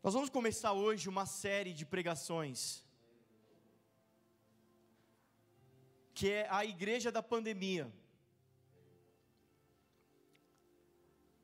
[0.00, 2.84] Nós vamos começar hoje uma série de pregações,
[6.14, 7.92] que é a igreja da pandemia.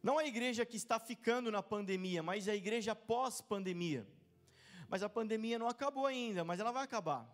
[0.01, 4.07] Não a igreja que está ficando na pandemia, mas a igreja pós-pandemia.
[4.89, 7.29] Mas a pandemia não acabou ainda, mas ela vai acabar.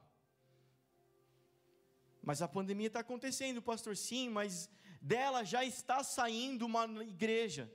[2.23, 4.71] Mas a pandemia está acontecendo, pastor, sim, mas
[5.03, 7.71] dela já está saindo uma igreja.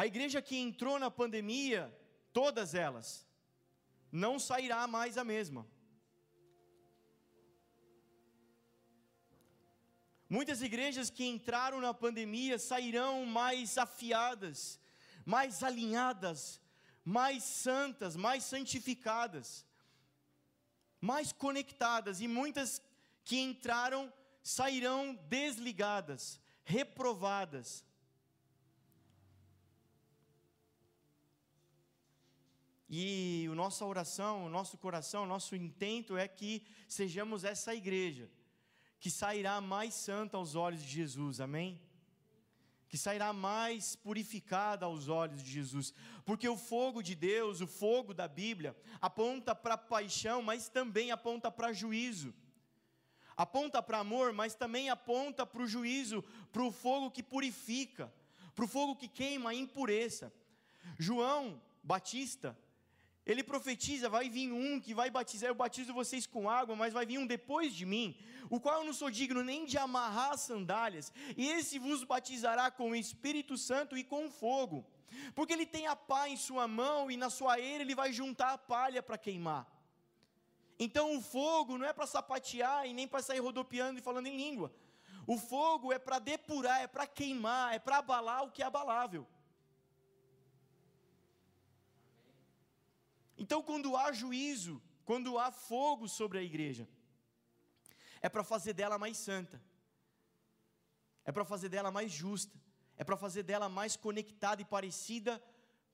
[0.00, 1.94] A igreja que entrou na pandemia,
[2.32, 3.28] todas elas,
[4.10, 5.66] não sairá mais a mesma.
[10.26, 14.80] Muitas igrejas que entraram na pandemia sairão mais afiadas,
[15.26, 16.58] mais alinhadas,
[17.04, 19.66] mais santas, mais santificadas,
[20.98, 22.80] mais conectadas, e muitas
[23.22, 24.10] que entraram
[24.42, 27.84] sairão desligadas, reprovadas.
[32.92, 38.28] E a nossa oração, o nosso coração, o nosso intento é que sejamos essa igreja
[38.98, 41.80] que sairá mais santa aos olhos de Jesus, amém?
[42.88, 48.12] Que sairá mais purificada aos olhos de Jesus, porque o fogo de Deus, o fogo
[48.12, 52.34] da Bíblia, aponta para paixão, mas também aponta para juízo
[53.40, 56.22] aponta para amor, mas também aponta para o juízo,
[56.52, 58.12] para o fogo que purifica,
[58.54, 60.30] para o fogo que queima a impureza.
[60.98, 62.54] João Batista,
[63.26, 67.06] ele profetiza: vai vir um que vai batizar, eu batizo vocês com água, mas vai
[67.06, 68.16] vir um depois de mim,
[68.48, 72.70] o qual eu não sou digno nem de amarrar as sandálias, e esse vos batizará
[72.70, 74.84] com o Espírito Santo e com fogo,
[75.34, 78.52] porque ele tem a pá em sua mão, e na sua eira ele vai juntar
[78.52, 79.66] a palha para queimar.
[80.78, 84.36] Então o fogo não é para sapatear e nem para sair rodopiando e falando em
[84.36, 84.72] língua.
[85.26, 89.26] O fogo é para depurar, é para queimar, é para abalar o que é abalável.
[93.42, 96.86] Então, quando há juízo, quando há fogo sobre a igreja,
[98.20, 99.58] é para fazer dela mais santa,
[101.24, 102.60] é para fazer dela mais justa,
[102.98, 105.42] é para fazer dela mais conectada e parecida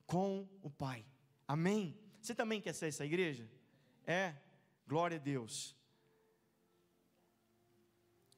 [0.05, 1.05] com o Pai.
[1.47, 1.97] Amém?
[2.21, 3.49] Você também quer ser essa igreja?
[4.05, 4.35] É.
[4.85, 5.73] Glória a Deus.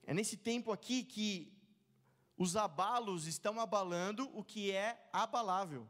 [0.03, 1.51] É nesse tempo aqui que
[2.37, 5.89] os abalos estão abalando o que é abalável.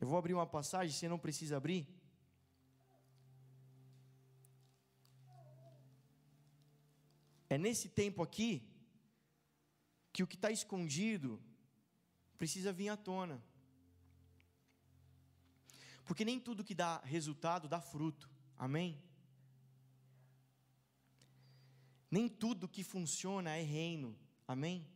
[0.00, 1.86] Eu vou abrir uma passagem, você não precisa abrir.
[7.50, 8.66] É nesse tempo aqui
[10.12, 11.40] que o que está escondido
[12.38, 13.42] precisa vir à tona.
[16.06, 18.28] Porque nem tudo que dá resultado dá fruto.
[18.56, 19.02] Amém?
[22.10, 24.18] Nem tudo que funciona é reino.
[24.48, 24.86] Amém?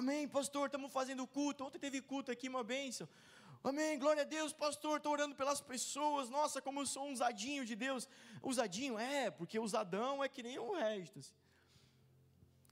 [0.00, 1.64] Amém, pastor, estamos fazendo culto.
[1.64, 3.08] Ontem teve culto aqui, uma bênção.
[3.64, 6.30] Amém, glória a Deus, pastor, estou orando pelas pessoas.
[6.30, 8.08] Nossa, como eu sou um usadinho de Deus.
[8.42, 8.98] Usadinho?
[8.98, 11.18] É, porque usadão é que nem o resto.
[11.18, 11.34] Assim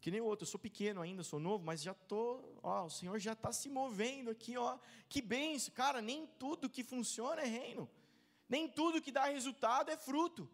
[0.07, 0.45] que nem o outro.
[0.45, 3.69] Eu sou pequeno ainda, sou novo, mas já tô, ó, o Senhor já está se
[3.69, 4.79] movendo aqui, ó.
[5.09, 6.01] Que benção, cara.
[6.01, 7.91] Nem tudo que funciona é reino.
[8.49, 10.49] Nem tudo que dá resultado é fruto.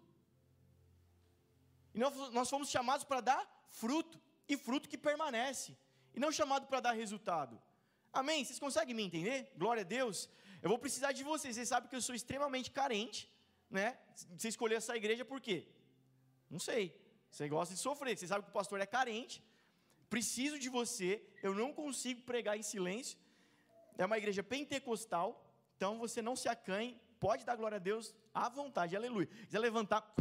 [1.95, 4.19] E nós, nós fomos chamados para dar fruto
[4.49, 5.77] e fruto que permanece,
[6.15, 7.61] e não chamado para dar resultado.
[8.13, 8.45] Amém?
[8.45, 9.53] Vocês conseguem me entender?
[9.57, 10.29] Glória a Deus.
[10.61, 11.55] Eu vou precisar de vocês.
[11.55, 13.31] Vocês sabem que eu sou extremamente carente,
[13.71, 13.99] né?
[14.37, 15.67] Você escolheu essa igreja por quê?
[16.51, 17.01] Não sei.
[17.31, 19.43] Você gosta de sofrer, você sabe que o pastor é carente,
[20.11, 23.19] preciso de você, eu não consigo pregar em silêncio.
[23.97, 28.51] É uma igreja pentecostal, então você não se acanhe, pode dar glória a Deus à
[28.51, 29.27] vontade, aleluia.
[29.47, 30.15] Quiser levantar,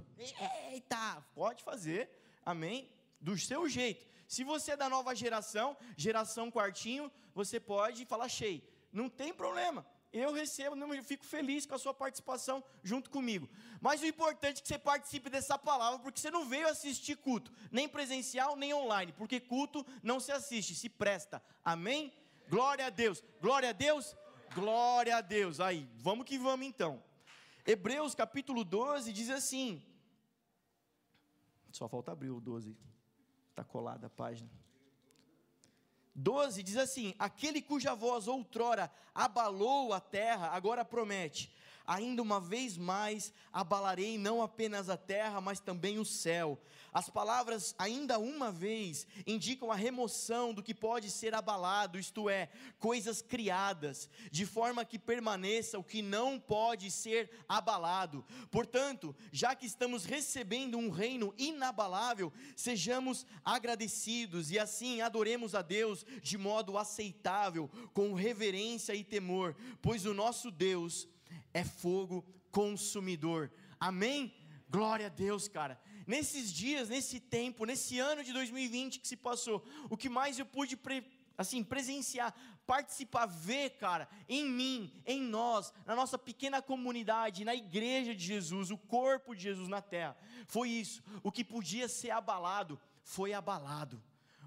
[0.72, 2.10] eita, pode fazer,
[2.46, 2.90] amém?
[3.20, 4.08] Do seu jeito.
[4.34, 5.68] Se você é da nova geração,
[6.06, 7.06] geração quartinho,
[7.40, 8.62] você pode falar cheio,
[9.00, 9.82] não tem problema
[10.14, 13.50] eu recebo, eu fico feliz com a sua participação junto comigo.
[13.80, 17.52] Mas o importante é que você participe dessa palavra, porque você não veio assistir culto,
[17.72, 21.42] nem presencial, nem online, porque culto não se assiste, se presta.
[21.64, 22.14] Amém?
[22.50, 23.24] Glória a Deus.
[23.42, 24.16] Glória a Deus.
[24.54, 25.62] Glória a Deus.
[25.62, 27.02] Aí, vamos que vamos então.
[27.66, 29.82] Hebreus capítulo 12 diz assim.
[31.72, 32.76] Só falta abrir o 12.
[33.52, 34.50] Está colada a página.
[36.16, 41.54] 12 diz assim: Aquele cuja voz outrora abalou a terra, agora promete:
[41.92, 46.58] ainda uma vez mais abalarei não apenas a terra, mas também o céu.
[46.94, 52.50] As palavras ainda uma vez indicam a remoção do que pode ser abalado, isto é,
[52.80, 58.24] coisas criadas, de forma que permaneça o que não pode ser abalado.
[58.50, 66.06] Portanto, já que estamos recebendo um reino inabalável, sejamos agradecidos e assim adoremos a Deus
[66.22, 71.08] de modo aceitável, com reverência e temor, pois o nosso Deus
[71.54, 73.52] é fogo consumidor.
[73.80, 74.34] Amém?
[74.70, 75.80] Glória a Deus, cara
[76.12, 80.46] nesses dias, nesse tempo, nesse ano de 2020 que se passou, o que mais eu
[80.46, 80.78] pude
[81.38, 82.36] assim presenciar,
[82.68, 88.72] participar, ver, cara, em mim, em nós, na nossa pequena comunidade, na igreja de Jesus,
[88.72, 90.18] o corpo de Jesus na terra,
[90.48, 91.02] foi isso.
[91.24, 94.04] O que podia ser abalado foi abalado.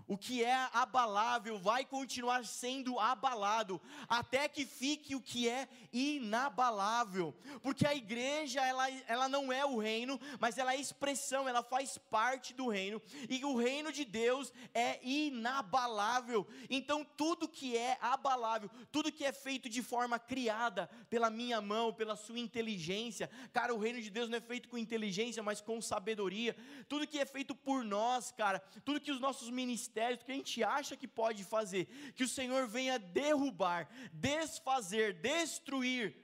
[0.06, 7.34] O que é abalável vai continuar sendo abalado, até que fique o que é inabalável.
[7.62, 11.96] Porque a igreja, ela, ela não é o reino, mas ela é expressão, ela faz
[11.96, 16.46] parte do reino, e o reino de Deus é inabalável.
[16.68, 21.92] Então, tudo que é abalável, tudo que é feito de forma criada pela minha mão,
[21.92, 25.80] pela sua inteligência, cara, o reino de Deus não é feito com inteligência, mas com
[25.80, 26.54] sabedoria.
[26.88, 30.34] Tudo que é feito por nós, cara, tudo que os nossos ministérios, mistérios que a
[30.34, 31.86] gente acha que pode fazer,
[32.16, 36.16] que o Senhor venha derrubar, desfazer, destruir,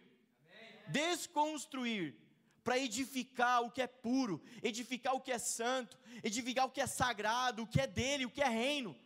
[0.89, 2.17] desconstruir,
[2.65, 6.87] para edificar o que é puro, edificar o que é santo, edificar o que é
[6.87, 8.97] sagrado, o que é dele, o que é reino.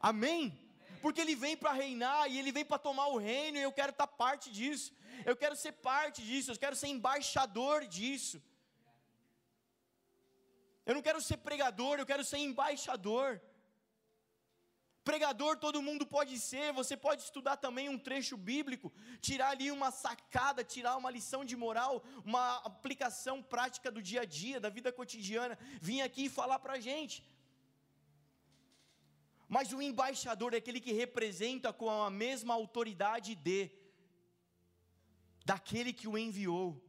[0.00, 0.58] Amém?
[1.00, 3.92] Porque ele vem para reinar e ele vem para tomar o reino e eu quero
[3.92, 4.92] estar tá parte disso.
[5.24, 8.42] Eu quero ser parte disso, eu quero ser embaixador disso.
[10.84, 13.40] Eu não quero ser pregador, eu quero ser embaixador.
[15.02, 19.90] Pregador todo mundo pode ser, você pode estudar também um trecho bíblico, tirar ali uma
[19.90, 24.92] sacada, tirar uma lição de moral, uma aplicação prática do dia a dia, da vida
[24.92, 27.24] cotidiana, vir aqui e falar para a gente.
[29.48, 33.70] Mas o embaixador é aquele que representa com a mesma autoridade de,
[35.44, 36.80] daquele que o enviou.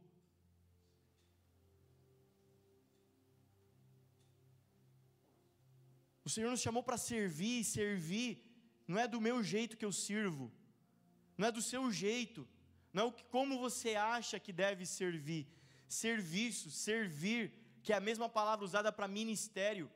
[6.24, 8.30] O Senhor nos chamou para servir, e servir
[8.86, 10.52] não é do meu jeito que eu sirvo,
[11.36, 12.46] não é do seu jeito,
[12.92, 15.48] não é como você acha que deve servir.
[15.88, 17.52] Serviço, servir,
[17.82, 19.90] que é a mesma palavra usada para ministério,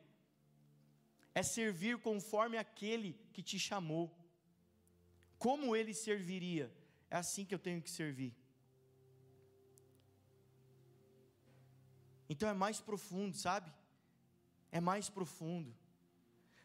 [1.33, 4.05] é servir conforme aquele que te chamou.
[5.37, 6.73] Como ele serviria?
[7.09, 8.35] É assim que eu tenho que servir.
[12.29, 13.71] Então é mais profundo, sabe?
[14.71, 15.73] É mais profundo.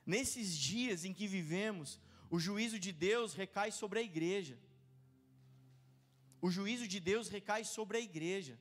[0.04, 4.58] Nesses dias em que vivemos, o juízo de Deus recai sobre a igreja.
[6.40, 8.58] O juízo de Deus recai sobre a igreja.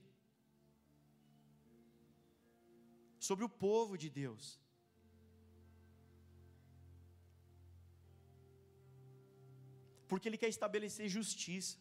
[3.20, 4.60] Sobre o povo de Deus.
[10.08, 11.78] Porque Ele quer estabelecer justiça.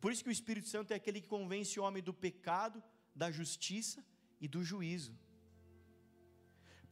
[0.00, 2.82] Por isso que o Espírito Santo é aquele que convence o homem do pecado,
[3.14, 4.04] da justiça
[4.40, 5.12] e do juízo.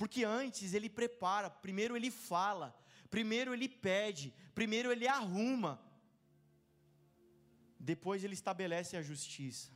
[0.03, 2.77] Porque antes ele prepara, primeiro ele fala,
[3.09, 5.81] primeiro ele pede, primeiro ele arruma,
[7.79, 9.71] depois ele estabelece a justiça.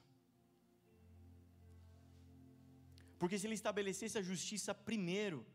[3.20, 5.46] Porque se ele estabelecesse a justiça primeiro,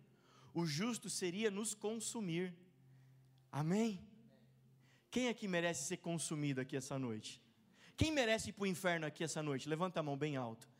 [0.54, 2.56] o justo seria nos consumir.
[3.52, 4.00] Amém?
[5.10, 7.42] Quem aqui merece ser consumido aqui essa noite?
[7.98, 9.68] Quem merece ir para o inferno aqui essa noite?
[9.68, 10.71] Levanta a mão bem alto.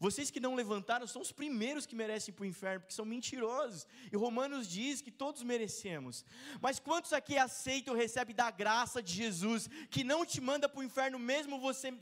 [0.00, 3.86] Vocês que não levantaram são os primeiros que merecem para o inferno, porque são mentirosos.
[4.12, 6.24] E Romanos diz que todos merecemos.
[6.60, 10.84] Mas quantos aqui aceitam recebem da graça de Jesus, que não te manda para o
[10.84, 11.92] inferno, mesmo você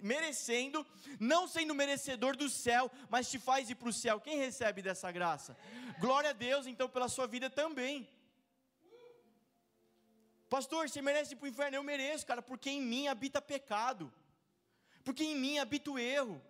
[0.00, 0.84] merecendo,
[1.20, 4.20] não sendo merecedor do céu, mas te faz ir para o céu?
[4.20, 5.56] Quem recebe dessa graça?
[6.00, 8.08] Glória a Deus, então, pela sua vida também.
[10.50, 11.76] Pastor, você merece ir para o inferno?
[11.76, 14.12] Eu mereço, cara, porque em mim habita pecado,
[15.04, 16.42] porque em mim habita o erro.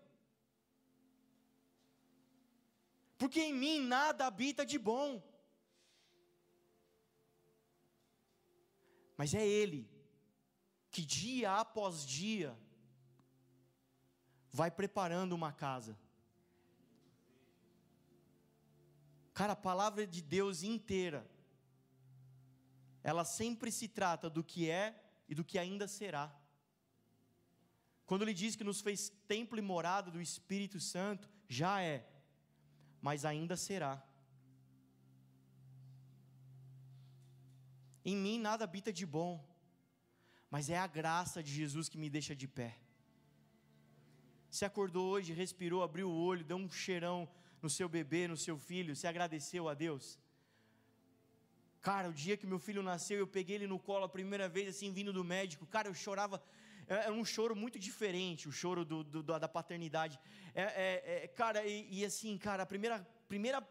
[3.24, 5.22] Porque em mim nada habita de bom.
[9.16, 9.88] Mas é Ele
[10.90, 12.54] que dia após dia
[14.52, 15.98] vai preparando uma casa.
[19.32, 21.26] Cara, a palavra de Deus inteira,
[23.02, 26.30] ela sempre se trata do que é e do que ainda será.
[28.04, 32.10] Quando ele diz que nos fez templo e morada do Espírito Santo, já é
[33.06, 33.94] mas ainda será.
[38.10, 39.32] Em mim nada habita de bom,
[40.54, 42.70] mas é a graça de Jesus que me deixa de pé.
[44.50, 47.28] Você acordou hoje, respirou, abriu o olho, deu um cheirão
[47.60, 50.18] no seu bebê, no seu filho, você agradeceu a Deus?
[51.82, 54.66] Cara, o dia que meu filho nasceu, eu peguei ele no colo a primeira vez,
[54.74, 55.66] assim, vindo do médico.
[55.66, 56.42] Cara, eu chorava.
[56.88, 60.18] É, era um choro muito diferente, o choro do, do da paternidade.
[60.54, 63.66] É, é, é, cara, e, e, assim, cara, a primeira, primeira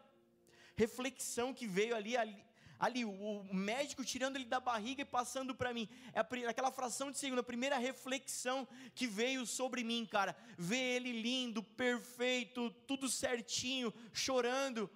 [0.76, 2.44] reflexão que veio ali, ali,
[2.78, 5.88] ali, o médico tirando ele da barriga e passando para mim.
[6.12, 10.36] É aquela fração de segundo, a primeira reflexão que veio sobre mim, cara.
[10.58, 14.90] Ver ele lindo, perfeito, tudo certinho, chorando.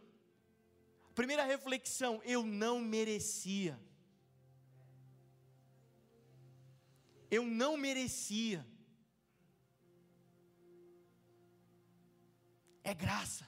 [1.15, 3.79] Primeira reflexão, eu não merecia.
[7.31, 8.67] Eu não merecia.
[12.83, 13.47] É graça.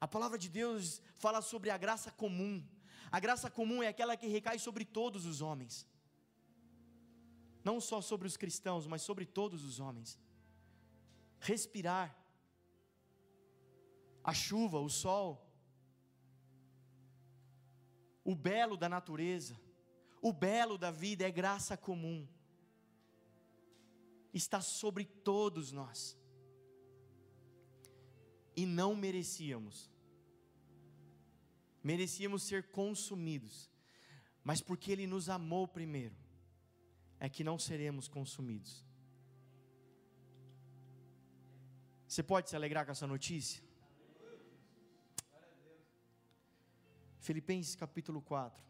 [0.00, 2.64] A palavra de Deus fala sobre a graça comum.
[3.10, 5.86] A graça comum é aquela que recai sobre todos os homens.
[7.64, 10.18] Não só sobre os cristãos, mas sobre todos os homens.
[11.40, 12.16] Respirar,
[14.22, 15.44] a chuva, o sol,
[18.24, 19.58] o belo da natureza,
[20.20, 22.26] o belo da vida é graça comum,
[24.32, 26.16] está sobre todos nós,
[28.56, 29.90] e não merecíamos,
[31.82, 33.70] merecíamos ser consumidos,
[34.42, 36.16] mas porque Ele nos amou primeiro,
[37.20, 38.84] é que não seremos consumidos.
[42.06, 43.62] Você pode se alegrar com essa notícia?
[47.20, 48.67] Filipenses capítulo 4.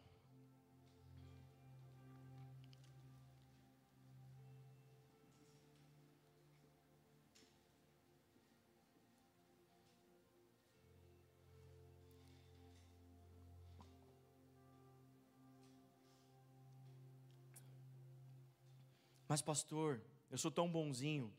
[19.29, 21.33] Mas, pastor, eu sou tão bonzinho,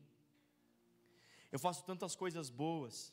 [1.52, 3.12] eu faço tantas coisas boas,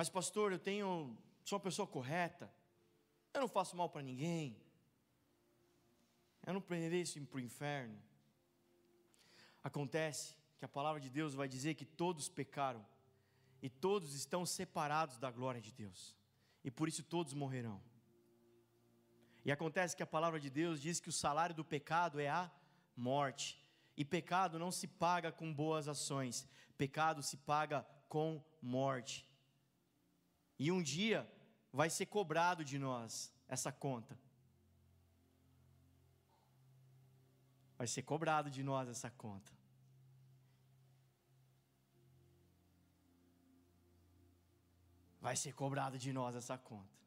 [0.00, 1.14] Mas, pastor, eu tenho,
[1.44, 2.50] sou uma pessoa correta,
[3.34, 4.56] eu não faço mal para ninguém,
[6.46, 8.00] eu não mereço ir para o inferno.
[9.62, 12.82] Acontece que a palavra de Deus vai dizer que todos pecaram
[13.60, 16.16] e todos estão separados da glória de Deus,
[16.64, 17.78] e por isso todos morrerão.
[19.44, 22.50] E acontece que a palavra de Deus diz que o salário do pecado é a
[22.96, 23.62] morte,
[23.96, 29.28] e pecado não se paga com boas ações, pecado se paga com morte.
[30.58, 31.30] E um dia
[31.72, 34.18] vai ser cobrado de nós essa conta.
[37.78, 39.52] Vai ser cobrado de nós essa conta.
[45.20, 46.99] Vai ser cobrado de nós essa conta.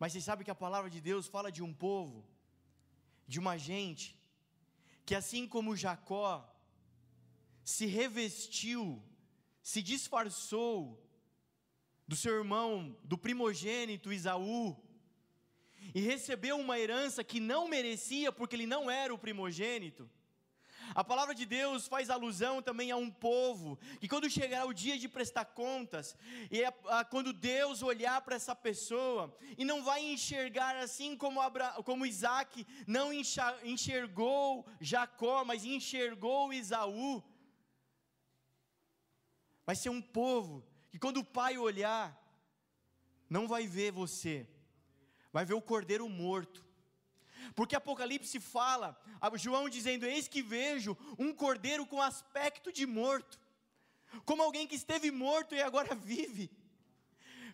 [0.00, 2.26] Mas você sabe que a palavra de Deus fala de um povo,
[3.28, 4.18] de uma gente,
[5.04, 6.32] que assim como Jacó
[7.62, 9.02] se revestiu,
[9.62, 10.76] se disfarçou
[12.08, 14.74] do seu irmão, do primogênito Isaú,
[15.94, 20.10] e recebeu uma herança que não merecia, porque ele não era o primogênito.
[20.94, 24.98] A palavra de Deus faz alusão também a um povo, que quando chegar o dia
[24.98, 26.16] de prestar contas,
[26.50, 26.72] e é,
[27.10, 32.66] quando Deus olhar para essa pessoa, e não vai enxergar assim como, Abra, como Isaac
[32.86, 37.22] não enxergou Jacó, mas enxergou Isaú,
[39.70, 42.20] Vai ser um povo que quando o pai olhar,
[43.28, 44.44] não vai ver você,
[45.32, 46.66] vai ver o cordeiro morto.
[47.54, 48.98] Porque Apocalipse fala,
[49.34, 53.38] João dizendo: Eis que vejo um cordeiro com aspecto de morto,
[54.24, 56.50] como alguém que esteve morto e agora vive.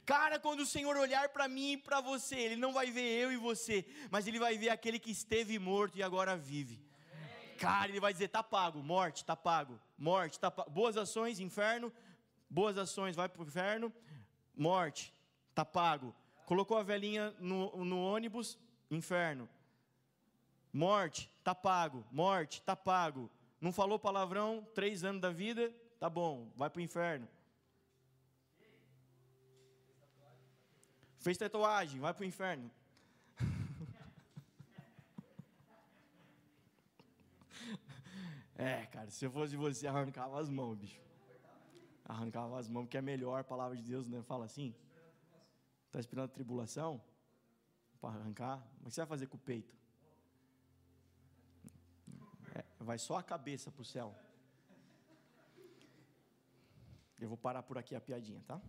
[0.04, 3.32] Cara, quando o Senhor olhar para mim e para você, Ele não vai ver eu
[3.32, 6.80] e você, mas Ele vai ver aquele que esteve morto e agora vive.
[7.58, 10.70] Cara, Ele vai dizer: tá pago, morte, tá pago, morte, tá pago.
[10.70, 11.92] Boas ações, inferno,
[12.48, 13.92] boas ações, vai para o inferno,
[14.54, 15.12] morte,
[15.50, 16.14] está pago.
[16.44, 18.56] Colocou a velhinha no, no ônibus,
[18.88, 19.48] inferno.
[20.76, 22.04] Morte, está pago.
[22.10, 23.30] Morte, está pago.
[23.60, 27.26] Não falou palavrão, três anos da vida, tá bom, vai para o inferno.
[31.18, 32.70] Fez tatuagem, vai para o inferno.
[38.54, 41.06] é, cara, se eu fosse você, arrancava as mãos, bicho
[42.08, 44.22] arrancava as mãos, porque é melhor a palavra de Deus, né?
[44.22, 44.72] Fala assim.
[45.86, 47.02] Está esperando a tribulação?
[48.00, 48.64] Para arrancar?
[48.80, 49.74] Mas o que você vai fazer com o peito?
[52.86, 54.14] Vai só a cabeça para o céu.
[57.18, 58.60] Eu vou parar por aqui a piadinha, tá?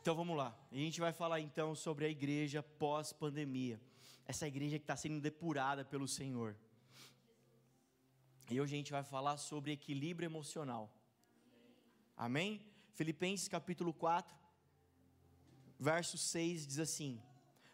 [0.00, 0.58] Então vamos lá.
[0.72, 3.80] A gente vai falar então sobre a igreja pós-pandemia.
[4.26, 6.56] Essa igreja que está sendo depurada pelo Senhor.
[8.50, 10.92] E hoje a gente vai falar sobre equilíbrio emocional.
[12.16, 12.66] Amém?
[12.94, 14.36] Filipenses capítulo 4,
[15.78, 17.22] verso 6 diz assim: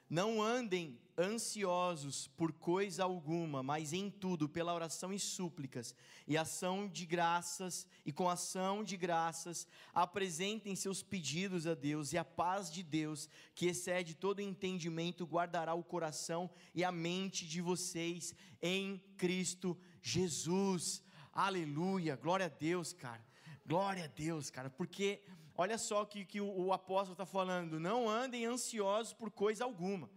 [0.08, 5.94] Não andem ansiosos por coisa alguma, mas em tudo, pela oração e súplicas,
[6.26, 12.18] e ação de graças, e com ação de graças, apresentem seus pedidos a Deus, e
[12.18, 17.60] a paz de Deus, que excede todo entendimento, guardará o coração e a mente de
[17.60, 21.02] vocês em Cristo Jesus.
[21.32, 23.24] Aleluia, glória a Deus, cara.
[23.64, 25.22] Glória a Deus, cara, porque
[25.56, 29.64] olha só o que, que o, o apóstolo está falando: não andem ansiosos por coisa
[29.64, 30.10] alguma.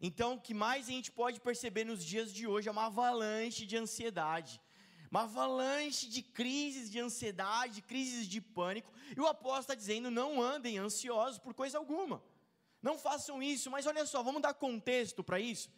[0.00, 3.66] Então, o que mais a gente pode perceber nos dias de hoje é uma avalanche
[3.66, 4.60] de ansiedade,
[5.10, 10.40] uma avalanche de crises de ansiedade, crises de pânico, e o apóstolo está dizendo: não
[10.40, 12.22] andem ansiosos por coisa alguma,
[12.82, 15.68] não façam isso, mas olha só, vamos dar contexto para isso.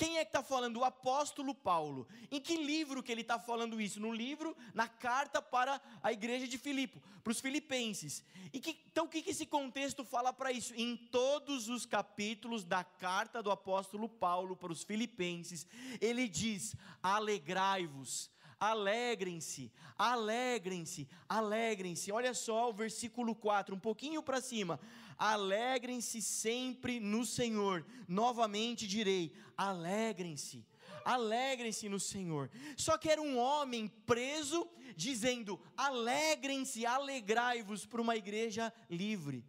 [0.00, 0.78] Quem é que está falando?
[0.78, 2.08] O apóstolo Paulo.
[2.30, 4.00] Em que livro que ele está falando isso?
[4.00, 8.24] No livro, na carta para a igreja de Filipe, para os filipenses.
[8.50, 10.72] Que, então o que, que esse contexto fala para isso?
[10.74, 15.66] Em todos os capítulos da carta do apóstolo Paulo para os filipenses,
[16.00, 18.30] ele diz: alegrai-vos
[18.60, 22.12] alegrem-se, alegrem-se, alegrem-se.
[22.12, 24.78] Olha só o versículo 4, um pouquinho para cima.
[25.20, 27.84] Alegrem-se sempre no Senhor.
[28.08, 30.64] Novamente direi: alegrem-se.
[31.04, 32.50] Alegrem-se no Senhor.
[32.74, 39.44] Só que era um homem preso, dizendo: alegrem-se, alegrai-vos para uma igreja livre.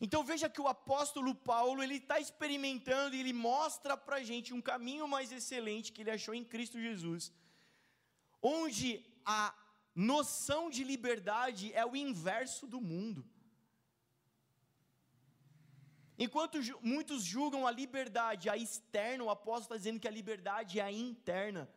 [0.00, 4.52] Então veja que o apóstolo Paulo ele está experimentando e ele mostra para a gente
[4.52, 7.32] um caminho mais excelente que ele achou em Cristo Jesus,
[8.42, 9.54] onde a
[9.96, 13.24] noção de liberdade é o inverso do mundo.
[16.18, 20.82] Enquanto muitos julgam a liberdade a externa, o apóstolo está dizendo que a liberdade é
[20.82, 21.68] a interna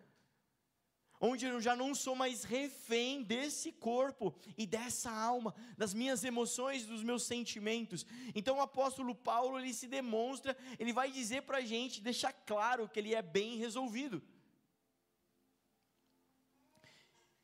[1.20, 6.86] onde eu já não sou mais refém desse corpo e dessa alma, das minhas emoções,
[6.86, 8.06] dos meus sentimentos.
[8.34, 12.88] Então o apóstolo Paulo ele se demonstra, ele vai dizer para a gente, deixar claro
[12.88, 14.24] que ele é bem resolvido.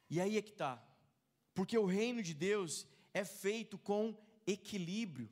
[0.10, 0.82] E aí é que está,
[1.54, 4.16] porque o reino de Deus é feito com
[4.46, 5.30] equilíbrio,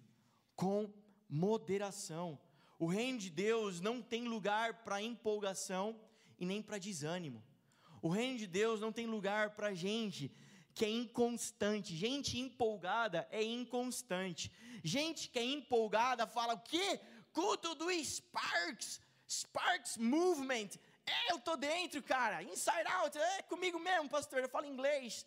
[0.56, 0.92] com
[1.30, 2.40] moderação.
[2.80, 6.00] O reino de Deus não tem lugar para empolgação
[6.40, 7.44] e nem para desânimo.
[8.02, 10.32] O reino de Deus não tem lugar para gente
[10.74, 11.96] que é inconstante.
[11.96, 14.52] Gente empolgada é inconstante.
[14.84, 17.00] Gente que é empolgada fala o quê?
[17.32, 20.70] Culto do Sparks, Sparks Movement.
[21.06, 22.42] É, eu tô dentro, cara.
[22.44, 24.40] Inside out, é comigo mesmo, pastor.
[24.40, 25.26] Eu falo inglês.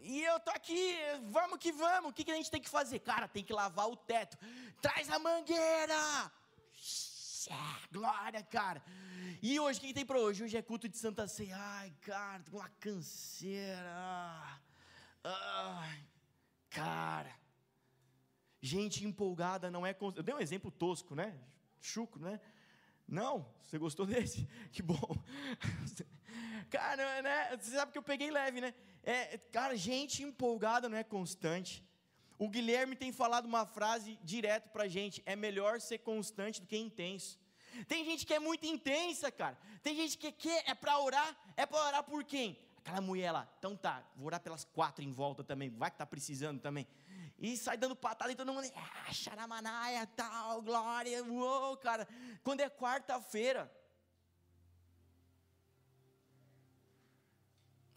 [0.00, 0.96] E eu tô aqui,
[1.30, 2.10] vamos que vamos.
[2.10, 3.00] O que, que a gente tem que fazer?
[3.00, 4.38] Cara, tem que lavar o teto.
[4.80, 6.30] Traz a mangueira.
[7.90, 8.82] Glória, cara.
[9.42, 10.44] E hoje, o que tem para hoje?
[10.44, 11.56] Hoje é culto de Santa Ceia.
[11.56, 14.60] Ai, cara, tô com uma canseira.
[15.24, 16.08] Ai,
[16.70, 17.34] cara.
[18.60, 19.96] Gente empolgada não é.
[20.00, 21.36] Eu dei um exemplo tosco, né?
[21.80, 22.40] Chuco, né?
[23.08, 24.48] Não, você gostou desse?
[24.72, 25.24] Que bom.
[26.70, 27.56] Cara, né?
[27.56, 28.74] Você sabe que eu peguei leve, né?
[29.02, 31.84] É, cara, gente empolgada não é constante.
[32.38, 36.76] O Guilherme tem falado uma frase direto pra gente: é melhor ser constante do que
[36.76, 37.38] intenso.
[37.86, 39.56] Tem gente que é muito intensa, cara.
[39.82, 42.58] Tem gente que é para orar, é para orar por quem?
[42.78, 43.48] Aquela mulher lá.
[43.58, 46.86] Então tá, vou orar pelas quatro em volta também, vai que tá precisando também.
[47.38, 52.08] E sai dando patada e todo mundo, ah, xaramanaia, tal, glória, uou, cara.
[52.42, 53.70] Quando é quarta-feira.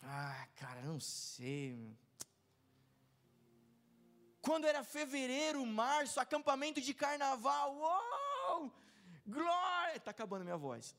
[0.04, 1.96] Ah, cara, não sei.
[4.42, 8.74] Quando era fevereiro, março, acampamento de carnaval, uou!
[9.26, 9.96] Glória!
[9.96, 10.96] Está acabando minha voz.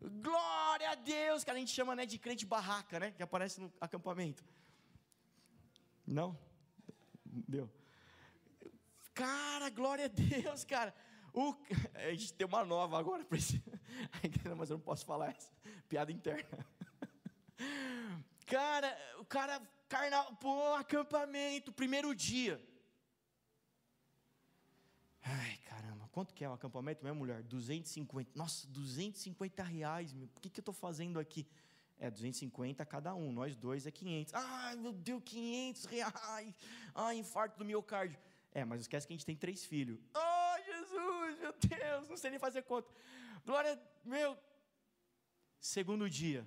[0.00, 3.10] Glória a Deus, que a gente chama né, de crente barraca, né?
[3.10, 4.44] Que aparece no acampamento.
[6.06, 6.38] Não?
[7.24, 7.70] Deu.
[9.14, 10.94] Cara, glória a Deus, cara.
[11.34, 11.54] O,
[11.94, 13.26] a gente tem uma nova agora,
[14.56, 15.50] mas eu não posso falar essa.
[15.88, 16.66] Piada interna.
[18.44, 22.62] Cara, o cara, carnal, pô, acampamento, primeiro dia.
[25.22, 27.42] Ai, caramba, quanto que é o acampamento, minha mulher?
[27.44, 28.32] 250.
[28.34, 30.28] Nossa, 250 reais, meu.
[30.28, 31.46] Por que, que eu estou fazendo aqui?
[31.98, 34.34] É 250 cada um, nós dois é 500.
[34.34, 36.54] Ai, meu Deus, 500 reais.
[36.94, 38.18] Ai, infarto do miocárdio.
[38.52, 39.98] É, mas esquece que a gente tem três filhos.
[40.14, 42.92] Oh, Jesus, meu Deus, não sei nem fazer conta.
[43.44, 44.36] Glória, meu.
[45.58, 46.46] Segundo dia.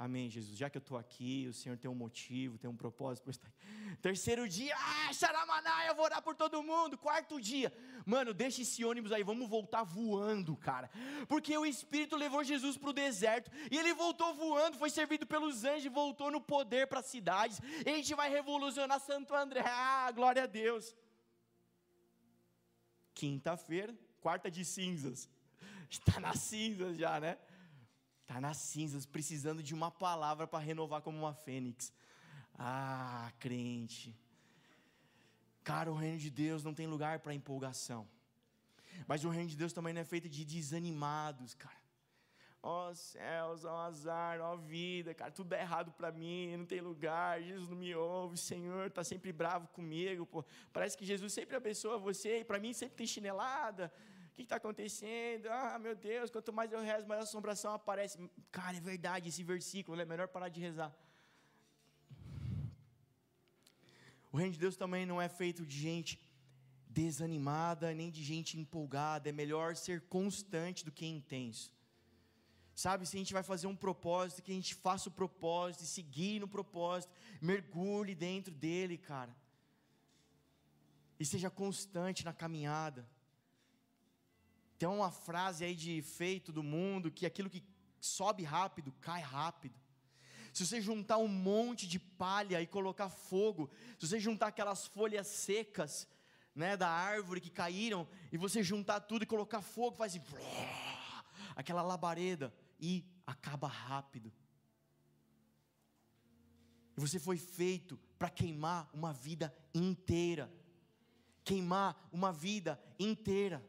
[0.00, 0.56] Amém, Jesus.
[0.56, 3.96] Já que eu estou aqui, o Senhor tem um motivo, tem um propósito estar aqui.
[4.00, 6.96] Terceiro dia, ah, Xaramaná, eu vou orar por todo mundo.
[6.96, 7.70] Quarto dia,
[8.06, 10.88] mano, deixa esse ônibus aí, vamos voltar voando, cara.
[11.28, 15.64] Porque o Espírito levou Jesus para o deserto e ele voltou voando, foi servido pelos
[15.64, 17.60] anjos e voltou no poder para as cidades.
[17.84, 20.96] E a gente vai revolucionar Santo André, ah, glória a Deus.
[23.14, 25.28] Quinta-feira, quarta de cinzas.
[25.88, 27.38] Está nas cinzas já, né?
[28.22, 31.92] Está nas cinzas, precisando de uma palavra para renovar como uma fênix.
[32.54, 34.16] Ah, crente.
[35.64, 38.08] Cara, o reino de Deus não tem lugar para empolgação.
[39.06, 41.79] Mas o reino de Deus também não é feito de desanimados, cara.
[42.62, 46.58] Ó oh, céus, ó oh, azar, ó oh, vida, cara, tudo é errado para mim,
[46.58, 50.44] não tem lugar, Jesus não me ouve, Senhor está sempre bravo comigo, pô.
[50.70, 53.90] Parece que Jesus sempre abençoa você e para mim sempre tem chinelada.
[54.30, 55.46] O que está acontecendo?
[55.48, 58.18] Ah, meu Deus, quanto mais eu rezo, mais assombração aparece.
[58.52, 60.94] Cara, é verdade esse versículo, é melhor parar de rezar.
[64.30, 66.20] O reino de Deus também não é feito de gente
[66.86, 69.30] desanimada, nem de gente empolgada.
[69.30, 71.72] É melhor ser constante do que intenso.
[72.82, 75.86] Sabe, se a gente vai fazer um propósito, que a gente faça o propósito e
[75.86, 79.36] seguir no propósito, mergulhe dentro dele, cara.
[81.18, 83.06] E seja constante na caminhada.
[84.78, 87.62] Tem uma frase aí de feito do mundo que aquilo que
[88.00, 89.78] sobe rápido cai rápido.
[90.50, 95.26] Se você juntar um monte de palha e colocar fogo, se você juntar aquelas folhas
[95.26, 96.08] secas,
[96.54, 100.24] né, da árvore que caíram, e você juntar tudo e colocar fogo, faz assim,
[101.54, 104.32] aquela labareda e acaba rápido.
[106.96, 110.52] Você foi feito para queimar uma vida inteira.
[111.44, 113.64] Queimar uma vida inteira.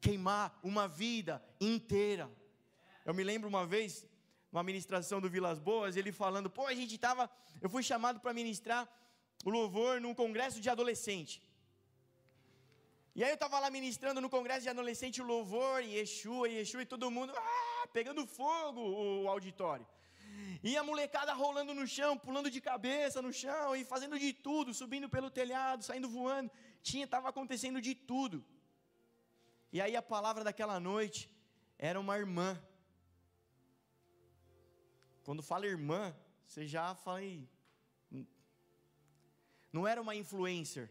[0.00, 2.30] Queimar uma vida inteira.
[3.04, 4.04] Eu me lembro uma vez,
[4.50, 8.34] uma ministração do Vilas Boas, ele falando, pô, a gente estava, eu fui chamado para
[8.34, 8.88] ministrar
[9.44, 11.40] o louvor num congresso de adolescente.
[13.18, 16.82] E aí eu estava lá ministrando no congresso de adolescente louvor, e Yeshua, e Yeshua,
[16.82, 18.80] e todo mundo, ah, pegando fogo
[19.22, 19.86] o auditório.
[20.62, 24.74] E a molecada rolando no chão, pulando de cabeça no chão, e fazendo de tudo,
[24.80, 26.50] subindo pelo telhado, saindo voando.
[26.82, 28.44] Tinha, estava acontecendo de tudo.
[29.72, 31.20] E aí a palavra daquela noite
[31.78, 32.48] era uma irmã
[35.26, 36.14] quando fala irmã,
[36.46, 37.48] você já fala aí.
[39.72, 40.88] Não era uma influencer,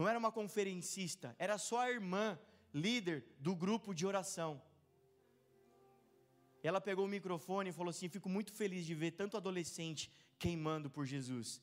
[0.00, 2.38] não era uma conferencista, era só a irmã,
[2.72, 4.60] líder do grupo de oração.
[6.62, 10.88] Ela pegou o microfone e falou assim: Fico muito feliz de ver tanto adolescente queimando
[10.88, 11.60] por Jesus.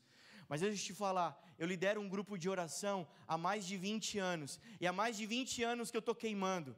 [0.48, 4.20] Mas deixa eu te falar, eu lidero um grupo de oração há mais de 20
[4.20, 6.76] anos, e há mais de 20 anos que eu estou queimando.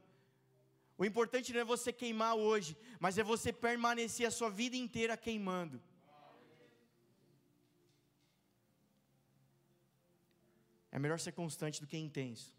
[0.96, 5.14] O importante não é você queimar hoje, mas é você permanecer a sua vida inteira
[5.14, 5.80] queimando.
[10.92, 12.54] É melhor ser constante do que intenso.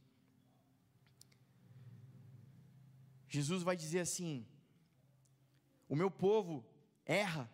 [3.27, 4.45] Jesus vai dizer assim:
[5.87, 6.65] O meu povo
[7.05, 7.49] erra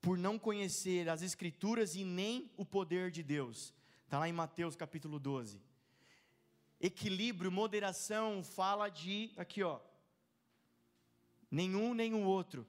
[0.00, 3.74] por não conhecer as Escrituras e nem o poder de Deus.
[4.04, 5.60] Está lá em Mateus capítulo 12.
[6.80, 9.80] Equilíbrio, moderação, fala de, aqui ó,
[11.50, 12.66] nenhum nem o outro.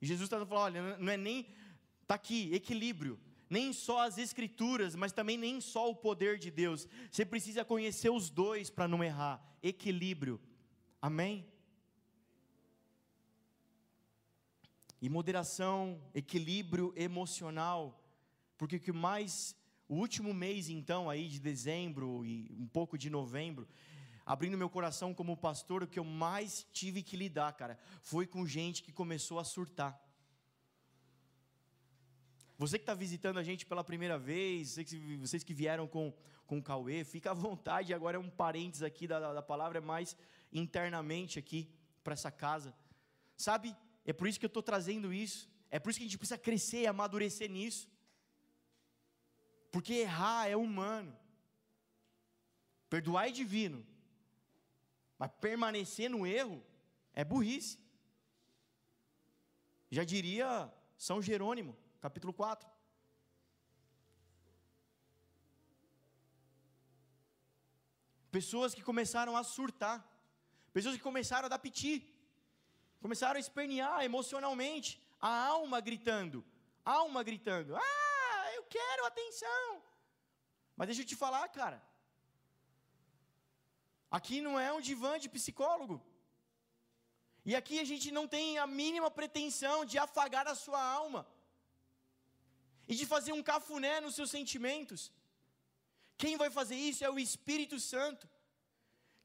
[0.00, 1.46] E Jesus está falando: olha, não é nem,
[2.02, 3.18] está aqui, equilíbrio.
[3.52, 6.88] Nem só as Escrituras, mas também nem só o poder de Deus.
[7.10, 9.36] Você precisa conhecer os dois para não errar.
[9.62, 10.40] Equilíbrio.
[11.02, 11.46] Amém?
[15.02, 18.02] E moderação, equilíbrio emocional.
[18.56, 19.54] Porque o que mais.
[19.86, 23.68] O último mês, então, aí de dezembro e um pouco de novembro,
[24.24, 28.46] abrindo meu coração como pastor, o que eu mais tive que lidar, cara, foi com
[28.46, 30.00] gente que começou a surtar.
[32.62, 34.76] Você que está visitando a gente pela primeira vez,
[35.18, 36.14] vocês que vieram com,
[36.46, 39.80] com o Cauê, fica à vontade, agora é um parênteses aqui da, da palavra, é
[39.80, 40.16] mais
[40.52, 41.68] internamente aqui
[42.04, 42.72] para essa casa.
[43.36, 46.16] Sabe, é por isso que eu estou trazendo isso, é por isso que a gente
[46.16, 47.90] precisa crescer e amadurecer nisso.
[49.72, 51.18] Porque errar é humano,
[52.88, 53.84] perdoar é divino,
[55.18, 56.64] mas permanecer no erro
[57.12, 57.76] é burrice.
[59.90, 62.68] Já diria São Jerônimo, capítulo 4.
[68.36, 69.96] Pessoas que começaram a surtar,
[70.76, 71.94] pessoas que começaram a dar piti,
[73.04, 76.44] começaram a espernear emocionalmente, a alma gritando,
[76.84, 79.82] alma gritando: Ah, eu quero atenção.
[80.76, 81.78] Mas deixa eu te falar, cara,
[84.16, 85.96] Aqui não é um divã de psicólogo.
[87.46, 91.26] E aqui a gente não tem a mínima pretensão de afagar a sua alma.
[92.92, 95.00] E de fazer um cafuné nos seus sentimentos.
[96.22, 98.24] Quem vai fazer isso é o Espírito Santo.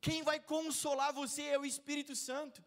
[0.05, 2.63] Quem vai consolar você é o Espírito Santo.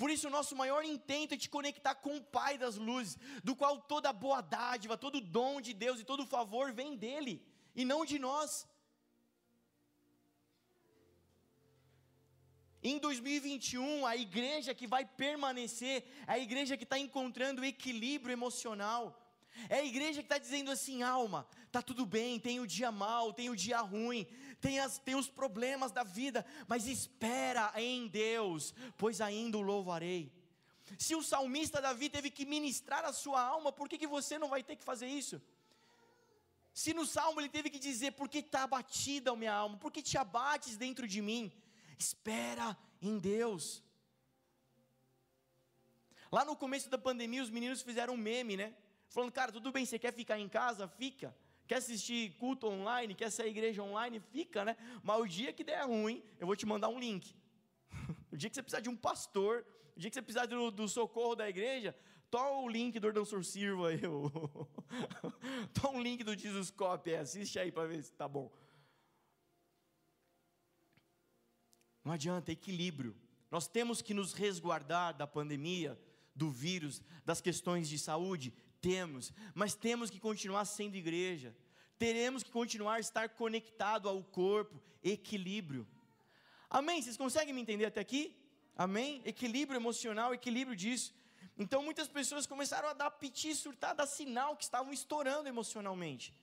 [0.00, 3.54] Por isso, o nosso maior intento é te conectar com o Pai das luzes, do
[3.54, 7.34] qual toda boa dádiva, todo dom de Deus e todo favor vem dele,
[7.72, 8.66] e não de nós.
[12.82, 19.21] Em 2021, a igreja que vai permanecer, é a igreja que está encontrando equilíbrio emocional,
[19.68, 23.32] é a igreja que está dizendo assim, alma, tá tudo bem, tem o dia mal,
[23.32, 24.26] tem o dia ruim,
[24.60, 30.32] tem, as, tem os problemas da vida, mas espera em Deus, pois ainda o louvarei.
[30.98, 34.48] Se o salmista Davi teve que ministrar a sua alma, por que, que você não
[34.48, 35.40] vai ter que fazer isso?
[36.74, 39.92] Se no salmo ele teve que dizer, por que está abatida a minha alma, por
[39.92, 41.52] que te abates dentro de mim?
[41.98, 43.82] Espera em Deus.
[46.30, 48.74] Lá no começo da pandemia, os meninos fizeram um meme, né?
[49.12, 50.88] Falando, cara, tudo bem, você quer ficar em casa?
[50.88, 51.36] Fica.
[51.66, 53.14] Quer assistir culto online?
[53.14, 54.18] Quer ser igreja online?
[54.18, 54.74] Fica, né?
[55.02, 57.36] Mas o dia que der ruim, eu vou te mandar um link.
[58.32, 60.88] o dia que você precisar de um pastor, o dia que você precisar do, do
[60.88, 61.94] socorro da igreja,
[62.30, 64.00] toma o link do Ordançor Sirva aí.
[65.74, 68.50] toma um link do Jesus Cop, é, assiste aí para ver se tá bom.
[72.02, 73.14] Não adianta, equilíbrio.
[73.50, 76.00] Nós temos que nos resguardar da pandemia,
[76.34, 78.54] do vírus, das questões de saúde,
[78.88, 81.56] temos, mas temos que continuar sendo igreja.
[81.98, 85.86] Teremos que continuar a estar conectado ao corpo, equilíbrio.
[86.68, 87.00] Amém?
[87.00, 88.36] Vocês conseguem me entender até aqui?
[88.76, 89.22] Amém?
[89.24, 91.14] Equilíbrio emocional, equilíbrio disso.
[91.56, 96.34] Então muitas pessoas começaram a dar piti, surtar, dar sinal que estavam estourando emocionalmente.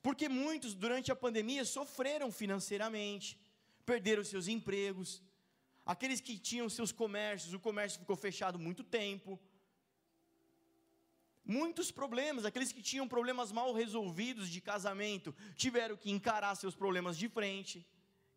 [0.00, 3.40] Porque muitos, durante a pandemia, sofreram financeiramente,
[3.84, 5.22] perderam seus empregos.
[5.84, 9.40] Aqueles que tinham seus comércios, o comércio ficou fechado muito tempo
[11.44, 17.18] Muitos problemas, aqueles que tinham problemas mal resolvidos de casamento, tiveram que encarar seus problemas
[17.18, 17.86] de frente.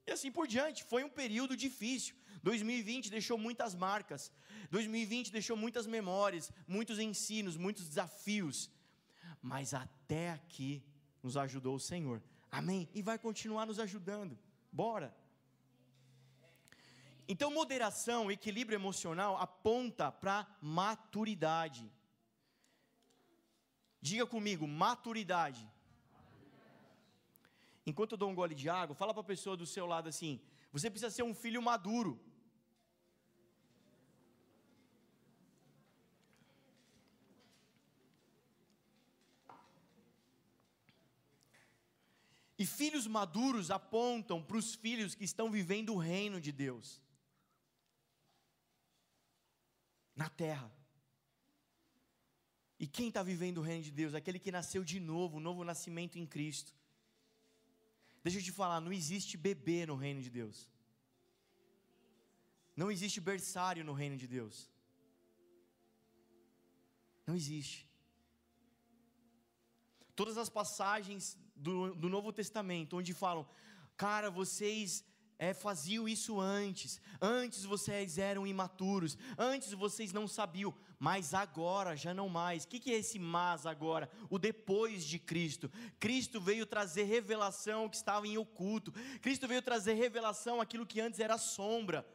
[0.06, 2.16] E assim por diante, foi um período difícil.
[2.44, 4.32] 2020 deixou muitas marcas.
[4.72, 8.70] 2020 deixou muitas memórias, muitos ensinos, muitos desafios.
[9.42, 10.84] Mas até aqui
[11.24, 12.22] nos ajudou o Senhor.
[12.52, 12.90] Amém?
[12.94, 14.38] E vai continuar nos ajudando.
[14.72, 15.16] Bora.
[17.28, 21.90] Então, moderação, equilíbrio emocional aponta para maturidade.
[24.10, 25.64] Diga comigo, maturidade.
[27.90, 30.40] Enquanto eu dou um gole de água, fala para a pessoa do seu lado assim:
[30.72, 32.14] você precisa ser um filho maduro.
[42.60, 47.02] E filhos maduros apontam para os filhos que estão vivendo o reino de Deus
[50.16, 50.72] na terra.
[52.80, 54.14] E quem está vivendo o reino de Deus?
[54.14, 56.74] Aquele que nasceu de novo, um novo nascimento em Cristo.
[58.24, 60.70] Deixa eu te falar, não existe bebê no reino de Deus.
[62.76, 64.70] Não existe berçário no reino de Deus.
[67.26, 67.90] Não existe.
[70.16, 73.48] Todas as passagens do, do Novo Testamento, onde falam,
[73.96, 75.04] cara, vocês
[75.40, 82.14] é, faziam isso antes, antes vocês eram imaturos, antes vocês não sabiam, mas agora já
[82.14, 82.64] não mais.
[82.64, 84.10] O que, que é esse mas agora?
[84.30, 85.72] O depois de Cristo.
[86.00, 91.20] Cristo veio trazer revelação que estava em oculto, Cristo veio trazer revelação aquilo que antes
[91.20, 92.06] era sombra.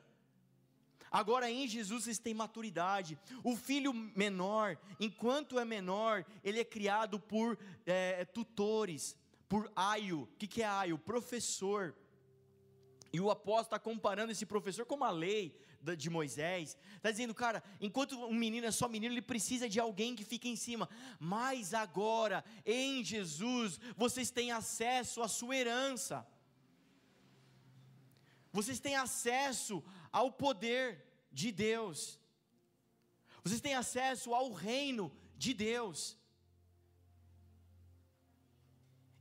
[1.11, 3.19] Agora em Jesus vocês têm maturidade.
[3.45, 9.15] O filho menor, enquanto é menor, ele é criado por é, tutores,
[9.47, 10.23] por aio.
[10.23, 10.99] O que, que é aio?
[10.99, 11.95] Professor.
[13.13, 15.55] E o apóstolo está comparando esse professor com a lei
[15.99, 16.77] de Moisés.
[16.97, 20.49] Está dizendo, cara, enquanto um menino é só menino, ele precisa de alguém que fique
[20.49, 20.89] em cima.
[21.21, 26.27] Mas agora, em Jesus, vocês têm acesso à sua herança.
[28.51, 32.19] Vocês têm acesso ao poder de Deus.
[33.45, 36.17] Vocês têm acesso ao reino de Deus.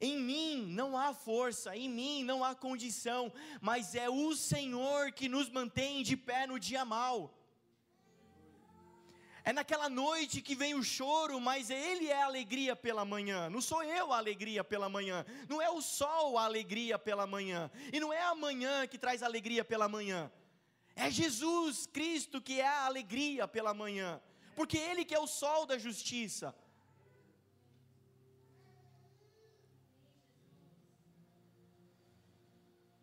[0.02, 5.30] Em mim não há força, em mim não há condição, mas é o Senhor que
[5.30, 7.32] nos mantém de pé no dia mal.
[9.44, 13.50] É naquela noite que vem o choro, mas Ele é a alegria pela manhã.
[13.50, 15.26] Não sou eu a alegria pela manhã.
[15.48, 17.70] Não é o sol a alegria pela manhã.
[17.94, 20.32] E não é a manhã que traz alegria pela manhã.
[20.96, 24.22] É Jesus Cristo que é a alegria pela manhã.
[24.56, 26.56] Porque Ele que é o sol da justiça.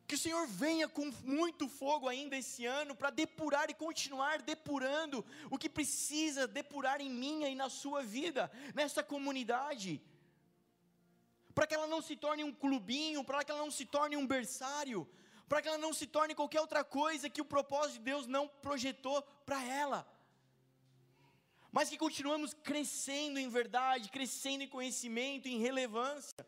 [0.08, 5.22] Que o Senhor venha com muito fogo ainda esse ano para depurar e continuar depurando
[5.50, 10.00] o que precisa depurar em minha e na sua vida, nessa comunidade.
[11.54, 14.26] Para que ela não se torne um clubinho, para que ela não se torne um
[14.26, 15.06] berçário,
[15.46, 18.48] para que ela não se torne qualquer outra coisa que o propósito de Deus não
[18.48, 20.10] projetou para ela.
[21.70, 26.47] Mas que continuamos crescendo em verdade, crescendo em conhecimento, em relevância.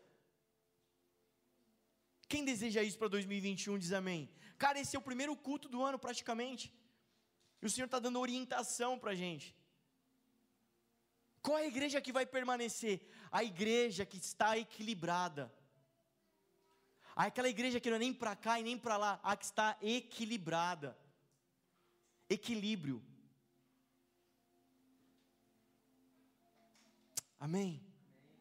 [2.31, 4.21] Quem deseja isso para 2021 diz amém.
[4.57, 6.65] Cara, esse é o primeiro culto do ano praticamente.
[7.61, 9.47] E o Senhor está dando orientação para a gente.
[11.41, 12.95] Qual é a igreja que vai permanecer?
[13.29, 15.53] A igreja que está equilibrada.
[17.13, 19.77] Aquela igreja que não é nem para cá e nem para lá, a que está
[19.81, 20.97] equilibrada.
[22.29, 23.03] Equilíbrio.
[27.37, 27.71] Amém.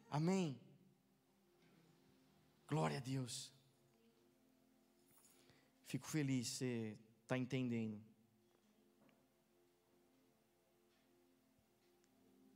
[0.08, 0.60] Amém.
[2.68, 3.52] Glória a Deus.
[5.90, 8.00] Fico feliz, você está entendendo.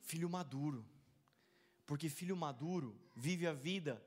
[0.02, 0.86] Filho maduro,
[1.84, 4.00] porque filho maduro vive a vida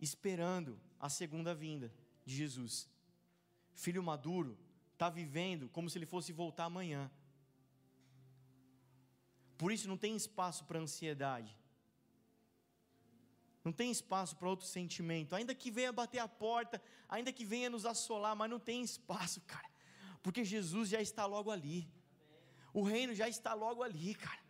[0.00, 1.92] esperando a segunda vinda
[2.24, 2.88] de Jesus.
[3.74, 4.56] Filho maduro
[4.94, 7.10] está vivendo como se ele fosse voltar amanhã.
[9.58, 11.54] Por isso não tem espaço para ansiedade.
[13.66, 15.34] Não tem espaço para outro sentimento.
[15.34, 19.40] Ainda que venha bater a porta, ainda que venha nos assolar, mas não tem espaço,
[19.40, 19.68] cara.
[20.22, 21.78] Porque Jesus já está logo ali.
[22.72, 24.44] O reino já está logo ali, cara.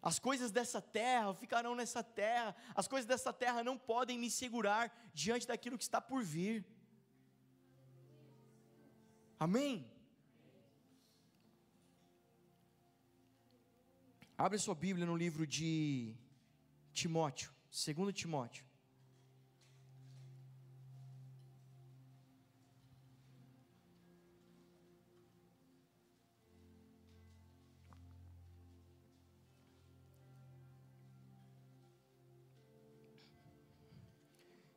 [0.00, 2.56] As coisas dessa terra ficarão nessa terra.
[2.74, 6.64] As coisas dessa terra não podem me segurar diante daquilo que está por vir.
[9.38, 9.86] Amém?
[14.38, 16.16] Abre sua Bíblia no livro de
[16.94, 18.64] Timóteo, 2 Timóteo.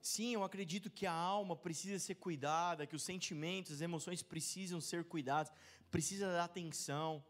[0.01, 4.81] Sim, eu acredito que a alma precisa ser cuidada, que os sentimentos, as emoções precisam
[4.81, 5.51] ser cuidados,
[5.91, 7.23] precisa dar atenção.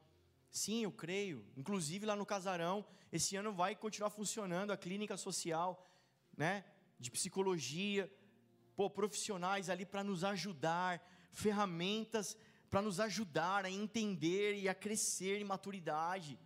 [0.64, 1.46] Sim, eu creio.
[1.56, 5.70] Inclusive lá no casarão, esse ano vai continuar funcionando a clínica social,
[6.36, 6.66] né,
[7.00, 8.12] de psicologia,
[8.76, 10.92] pô, profissionais ali para nos ajudar,
[11.32, 12.36] ferramentas
[12.70, 16.38] para nos ajudar a entender e a crescer em maturidade.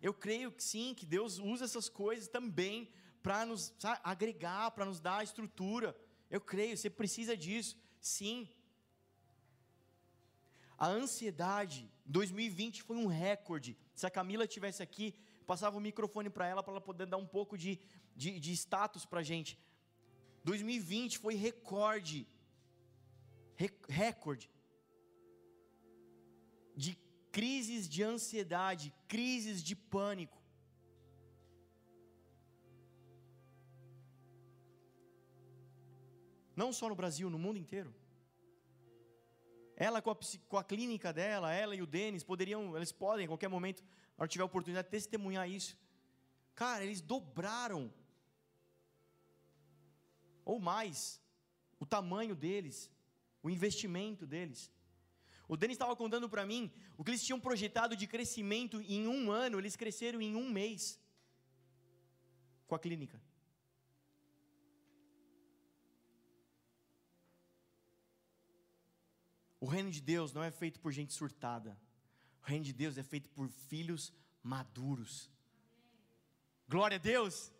[0.00, 2.88] Eu creio que sim, que Deus usa essas coisas também
[3.22, 5.96] para nos sabe, agregar, para nos dar estrutura.
[6.30, 8.48] Eu creio, você precisa disso, sim.
[10.78, 13.76] A ansiedade, 2020 foi um recorde.
[13.94, 15.12] Se a Camila tivesse aqui,
[15.44, 17.80] passava o microfone para ela, para ela poder dar um pouco de,
[18.14, 19.58] de, de status para a gente.
[20.44, 22.28] 2020 foi recorde.
[23.56, 24.48] Re, recorde.
[26.76, 26.96] De
[27.32, 30.38] crises de ansiedade, crises de pânico.
[36.54, 37.92] Não só no Brasil, no mundo inteiro.
[39.80, 40.16] Ela com a,
[40.48, 43.80] com a clínica dela, ela e o Denis, poderiam, eles podem, em qualquer momento,
[44.16, 45.78] na hora tiver a oportunidade, testemunhar isso.
[46.52, 47.94] Cara, eles dobraram,
[50.44, 51.22] ou mais,
[51.78, 52.90] o tamanho deles,
[53.40, 54.68] o investimento deles.
[55.46, 59.30] O Denis estava contando para mim o que eles tinham projetado de crescimento em um
[59.30, 61.00] ano, eles cresceram em um mês
[62.66, 63.22] com a clínica.
[69.60, 71.78] O reino de Deus não é feito por gente surtada.
[72.42, 75.30] O reino de Deus é feito por filhos maduros.
[76.68, 77.52] Glória a Deus.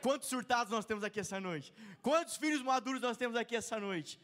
[0.00, 1.74] Quantos surtados nós temos aqui essa noite?
[2.00, 4.20] Quantos filhos maduros nós temos aqui essa noite?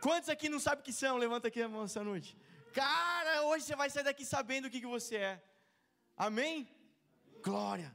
[0.00, 1.16] Quantos aqui não sabem o que são?
[1.16, 2.36] Levanta aqui a mão essa noite.
[2.72, 5.44] Cara, hoje você vai sair daqui sabendo o que, que você é.
[6.16, 6.68] Amém?
[7.42, 7.94] Glória.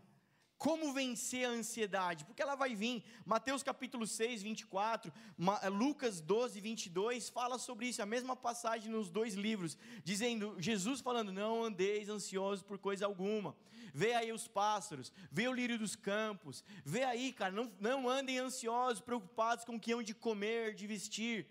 [0.60, 2.26] Como vencer a ansiedade?
[2.26, 3.02] Porque ela vai vir.
[3.26, 5.10] Mateus capítulo 6, 24,
[5.62, 11.00] eh, Lucas 12, 22 fala sobre isso, a mesma passagem nos dois livros, dizendo, Jesus
[11.00, 13.56] falando: "Não andeis ansiosos por coisa alguma.
[13.94, 16.62] Vê aí os pássaros, vê o lírio dos campos.
[16.84, 20.86] Vê aí, cara, não, não andem ansiosos, preocupados com o que hão de comer, de
[20.86, 21.48] vestir."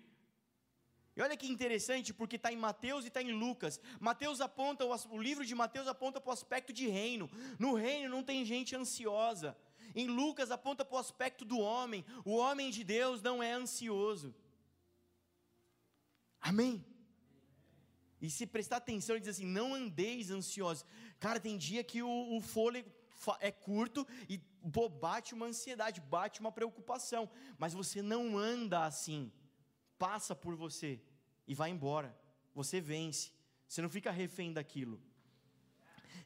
[1.18, 3.81] E olha que interessante, porque está em Mateus e está em Lucas.
[3.98, 7.28] Mateus aponta, o livro de Mateus aponta para o aspecto de reino.
[7.59, 9.59] No reino não tem gente ansiosa.
[9.97, 12.05] Em Lucas aponta para o aspecto do homem.
[12.24, 14.32] O homem de Deus não é ansioso.
[16.40, 16.86] Amém?
[18.22, 20.86] E se prestar atenção, ele diz assim: não andeis ansiosos.
[21.18, 22.88] Cara, tem dia que o, o fôlego
[23.40, 24.38] é curto e
[24.72, 27.28] pô, bate uma ansiedade, bate uma preocupação,
[27.59, 29.32] mas você não anda assim,
[29.99, 31.03] passa por você
[31.49, 32.14] e vai embora,
[32.55, 33.32] você vence,
[33.66, 35.03] você não fica refém daquilo.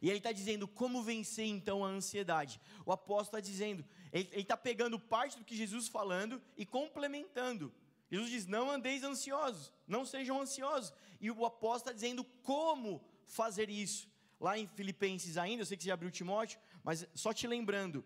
[0.02, 2.60] E ele está dizendo como vencer então a ansiedade.
[2.84, 7.72] O apóstolo está dizendo, ele está pegando parte do que Jesus falando e complementando.
[8.10, 10.92] Jesus diz: Não andeis ansiosos, não sejam ansiosos.
[11.20, 14.10] E o apóstolo está dizendo como fazer isso.
[14.40, 18.04] Lá em Filipenses ainda, eu sei que você abriu Timóteo, mas só te lembrando,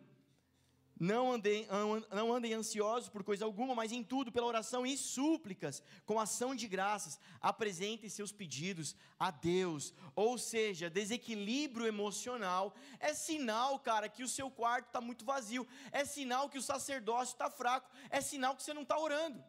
[0.99, 1.67] não andem,
[2.11, 6.55] não andem ansiosos por coisa alguma, mas em tudo, pela oração e súplicas, com ação
[6.55, 9.93] de graças, apresentem seus pedidos a Deus.
[10.15, 16.05] Ou seja, desequilíbrio emocional é sinal, cara, que o seu quarto está muito vazio, é
[16.05, 19.45] sinal que o sacerdócio está fraco, é sinal que você não está orando.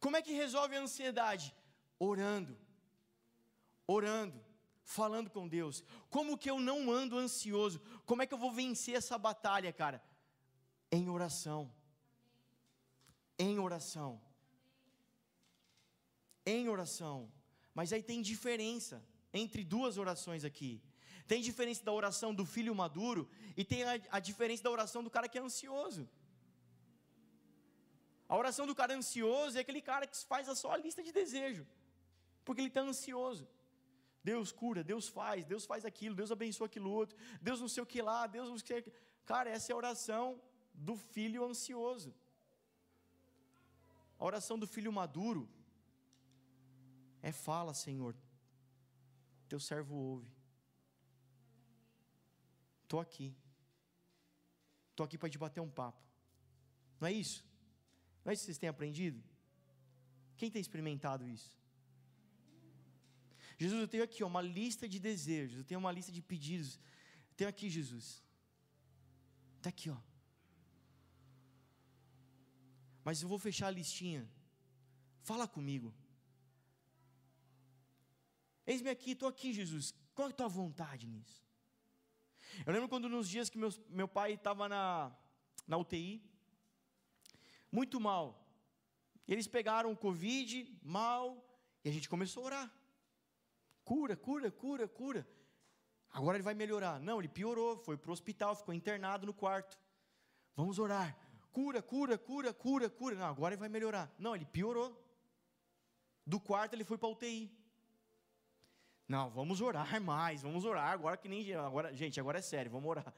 [0.00, 1.54] Como é que resolve a ansiedade?
[1.98, 2.58] Orando,
[3.86, 4.49] orando
[4.90, 5.84] falando com Deus.
[6.08, 7.80] Como que eu não ando ansioso?
[8.04, 10.02] Como é que eu vou vencer essa batalha, cara?
[10.90, 11.72] Em oração.
[13.38, 14.20] Em oração.
[16.44, 17.30] Em oração.
[17.72, 18.96] Mas aí tem diferença
[19.32, 20.82] entre duas orações aqui.
[21.26, 25.10] Tem diferença da oração do filho maduro e tem a, a diferença da oração do
[25.10, 26.08] cara que é ansioso.
[28.28, 31.12] A oração do cara ansioso é aquele cara que faz a só a lista de
[31.12, 31.64] desejo,
[32.44, 33.46] porque ele está ansioso.
[34.22, 37.86] Deus cura, Deus faz, Deus faz aquilo, Deus abençoa aquilo outro, Deus não sei o
[37.86, 38.92] que lá, Deus não sei o que.
[39.24, 40.40] Cara, essa é a oração
[40.74, 42.14] do filho ansioso.
[44.18, 45.48] A oração do filho maduro
[47.22, 48.14] é fala, Senhor,
[49.48, 50.30] teu servo ouve.
[52.82, 53.34] Estou aqui.
[54.90, 56.02] Estou aqui para te bater um papo.
[57.00, 57.44] Não é isso?
[58.22, 59.22] Não é isso que vocês têm aprendido?
[60.36, 61.59] Quem tem experimentado isso?
[63.60, 66.76] Jesus, eu tenho aqui ó, uma lista de desejos, eu tenho uma lista de pedidos.
[67.28, 68.24] Eu tenho aqui, Jesus.
[69.58, 69.98] Está aqui, ó.
[73.04, 74.26] Mas eu vou fechar a listinha.
[75.20, 75.94] Fala comigo.
[78.66, 79.92] Eis-me aqui, estou aqui, Jesus.
[80.14, 81.44] Qual é a tua vontade nisso?
[82.64, 85.14] Eu lembro quando nos dias que meu, meu pai estava na,
[85.68, 86.22] na UTI,
[87.70, 88.42] muito mal.
[89.28, 91.46] Eles pegaram o Covid, mal,
[91.84, 92.79] e a gente começou a orar.
[93.90, 95.28] Cura, cura, cura, cura.
[96.12, 97.00] Agora ele vai melhorar.
[97.00, 99.76] Não, ele piorou, foi para o hospital, ficou internado no quarto.
[100.54, 101.18] Vamos orar.
[101.50, 103.16] Cura, cura, cura, cura, cura.
[103.16, 104.08] Não, agora ele vai melhorar.
[104.16, 104.88] Não, ele piorou.
[106.24, 107.52] Do quarto ele foi para UTI.
[109.08, 112.88] Não, vamos orar mais, vamos orar agora que nem agora, gente, agora é sério, vamos
[112.88, 113.12] orar.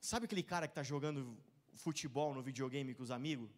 [0.00, 1.38] Sabe aquele cara que está jogando
[1.74, 3.56] futebol no videogame com os amigos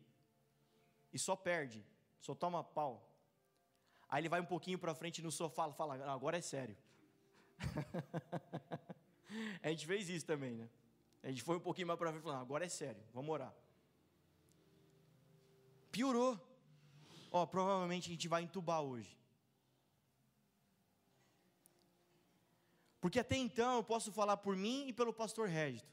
[1.11, 1.83] e só perde,
[2.21, 3.10] só toma pau?
[4.11, 6.77] Aí ele vai um pouquinho para frente no sofá e fala: agora é sério.
[9.63, 10.69] a gente fez isso também, né?
[11.23, 13.55] A gente foi um pouquinho mais para frente e falou: agora é sério, vamos orar.
[15.93, 16.39] Piorou.
[17.31, 19.17] Ó, provavelmente a gente vai entubar hoje.
[23.01, 25.89] Porque até então eu posso falar por mim e pelo pastor Régito.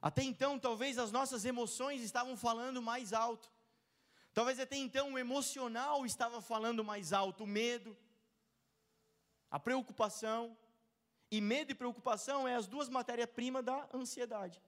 [0.00, 3.50] Até então, talvez as nossas emoções estavam falando mais alto.
[4.38, 7.98] Talvez até então o emocional estava falando mais alto, o medo,
[9.50, 10.56] a preocupação.
[11.28, 14.62] E medo e preocupação é as duas matérias-primas da ansiedade.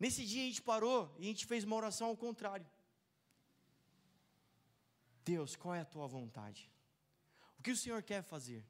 [0.00, 2.66] Nesse dia a gente parou e a gente fez uma oração ao contrário.
[5.22, 6.72] Deus, qual é a tua vontade?
[7.58, 8.66] O que o Senhor quer fazer?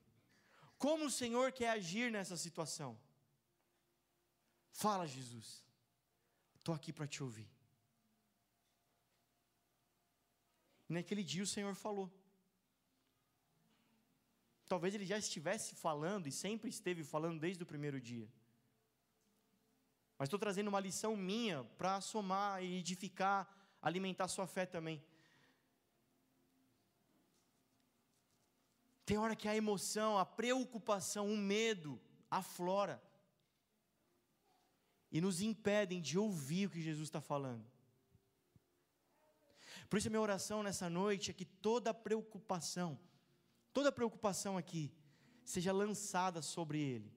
[0.76, 2.98] Como o Senhor quer agir nessa situação?
[4.72, 5.64] Fala, Jesus.
[6.56, 7.54] Estou aqui para te ouvir.
[10.73, 12.12] E naquele dia o Senhor falou.
[14.66, 18.28] Talvez ele já estivesse falando e sempre esteve falando desde o primeiro dia.
[20.18, 23.48] Mas estou trazendo uma lição minha para somar e edificar,
[23.82, 25.02] alimentar sua fé também.
[29.04, 33.02] Tem hora que a emoção, a preocupação, o medo aflora
[35.10, 37.73] e nos impedem de ouvir o que Jesus está falando.
[39.88, 42.98] Por isso, a minha oração nessa noite é que toda preocupação,
[43.72, 44.92] toda preocupação aqui,
[45.44, 47.12] seja lançada sobre Ele,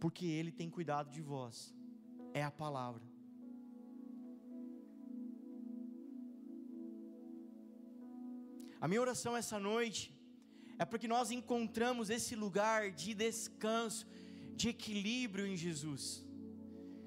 [0.00, 1.74] porque Ele tem cuidado de vós,
[2.32, 3.02] é a palavra.
[8.80, 10.12] A minha oração essa noite
[10.78, 14.06] é porque nós encontramos esse lugar de descanso,
[14.54, 16.24] de equilíbrio em Jesus.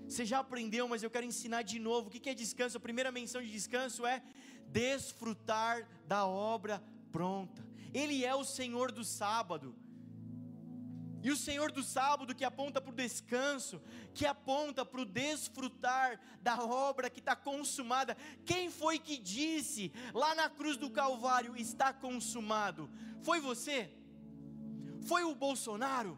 [0.08, 2.08] Você já aprendeu, mas eu quero ensinar de novo.
[2.08, 2.78] O que é descanso?
[2.78, 4.24] A primeira menção de descanso é
[4.68, 6.82] desfrutar da obra
[7.12, 7.66] pronta.
[7.94, 9.76] Ele é o Senhor do sábado.
[11.24, 13.82] E o Senhor do sábado que aponta para o descanso,
[14.14, 18.16] que aponta para o desfrutar da obra que está consumada.
[18.46, 22.90] Quem foi que disse lá na cruz do Calvário: está consumado?
[23.24, 23.92] Foi você?
[25.06, 26.18] Foi o Bolsonaro?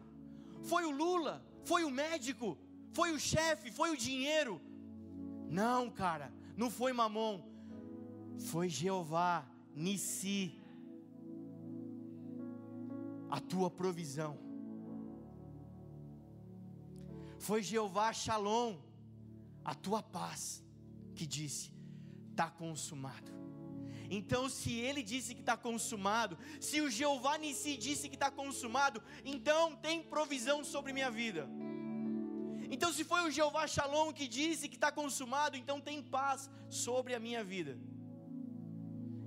[0.62, 1.44] Foi o Lula?
[1.64, 2.56] Foi o médico?
[2.92, 3.70] Foi o chefe?
[3.70, 4.60] Foi o dinheiro?
[5.48, 7.42] Não, cara, não foi Mamon.
[8.50, 10.58] Foi Jeová, Nissi,
[13.28, 14.50] a tua provisão
[17.40, 18.76] foi Jeová Shalom,
[19.64, 20.62] a tua paz,
[21.14, 21.72] que disse:
[22.30, 23.32] está consumado.
[24.10, 29.02] Então, se ele disse que está consumado, se o Jeová Nissi disse que está consumado,
[29.24, 31.48] então tem provisão sobre minha vida.
[32.70, 37.14] Então, se foi o Jeová Shalom que disse que está consumado, então tem paz sobre
[37.14, 37.76] a minha vida.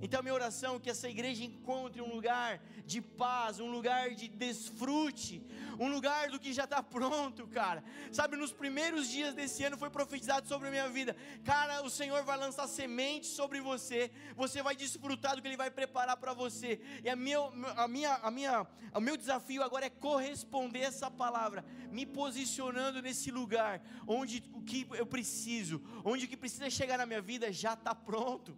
[0.04, 4.28] Então, minha oração é que essa igreja encontre um lugar de paz, um lugar de
[4.28, 5.42] desfrute,
[5.80, 7.82] um lugar do que já está pronto, cara.
[8.12, 11.82] Sabe, nos primeiros dias desse ano foi profetizado sobre a minha vida, cara.
[11.82, 16.18] O Senhor vai lançar sementes sobre você, você vai desfrutar do que Ele vai preparar
[16.18, 16.78] para você.
[17.02, 22.04] E a a minha, a minha, o meu desafio agora é corresponder essa palavra, me
[22.04, 27.22] posicionando nesse lugar onde o que eu preciso, onde o que precisa chegar na minha
[27.22, 28.54] vida já está pronto.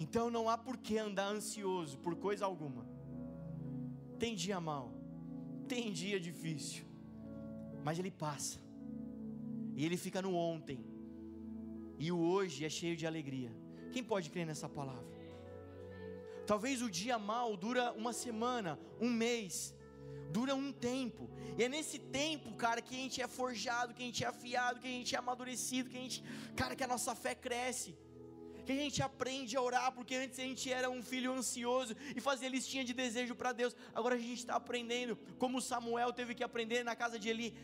[0.00, 2.88] Então não há por que andar ansioso por coisa alguma.
[4.18, 4.90] Tem dia mal,
[5.68, 6.84] tem dia difícil,
[7.84, 8.58] mas ele passa,
[9.76, 10.84] e ele fica no ontem,
[11.98, 13.52] e o hoje é cheio de alegria.
[13.92, 15.10] Quem pode crer nessa palavra?
[16.46, 19.74] Talvez o dia mal dura uma semana, um mês,
[20.32, 21.28] dura um tempo.
[21.58, 24.80] E é nesse tempo, cara, que a gente é forjado, que a gente é afiado,
[24.80, 26.24] que a gente é amadurecido, que a gente,
[26.56, 27.96] cara, que a nossa fé cresce
[28.74, 32.20] que a gente aprende a orar, porque antes a gente era um filho ansioso e
[32.20, 36.44] fazia listinha de desejo para Deus, agora a gente está aprendendo, como Samuel teve que
[36.44, 37.54] aprender na casa de Eli.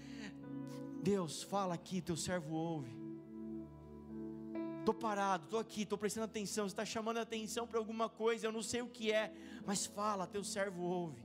[1.02, 3.06] Deus, fala aqui, teu servo ouve.
[4.80, 6.64] Estou parado, estou aqui, estou prestando atenção.
[6.64, 9.32] Você está chamando atenção para alguma coisa, eu não sei o que é,
[9.64, 11.24] mas fala, teu servo ouve.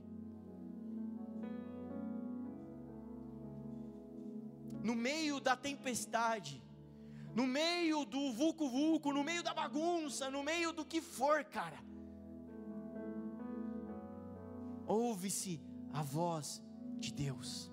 [4.82, 6.60] No meio da tempestade,
[7.34, 11.78] no meio do vulco-vulco, no meio da bagunça, no meio do que for, cara.
[14.86, 15.60] Ouve-se
[15.92, 16.62] a voz
[16.98, 17.70] de Deus.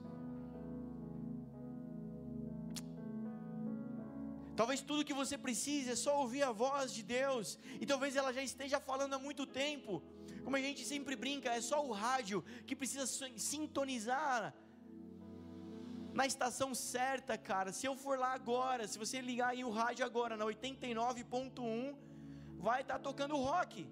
[4.56, 8.34] Talvez tudo que você precise é só ouvir a voz de Deus, e talvez ela
[8.34, 10.04] já esteja falando há muito tempo.
[10.44, 13.06] Como a gente sempre brinca, é só o rádio que precisa
[13.38, 14.54] sintonizar
[16.20, 17.70] na estação certa, cara.
[17.72, 21.96] Se eu for lá agora, se você ligar aí o rádio agora na 89.1,
[22.68, 23.88] vai estar tá tocando rock.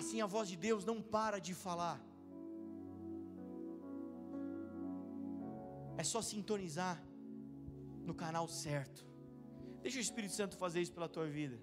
[0.00, 1.98] Assim a voz de Deus não para de falar.
[6.02, 6.96] É só sintonizar
[8.08, 9.06] no canal certo.
[9.82, 11.56] Deixa o Espírito Santo fazer isso pela tua vida.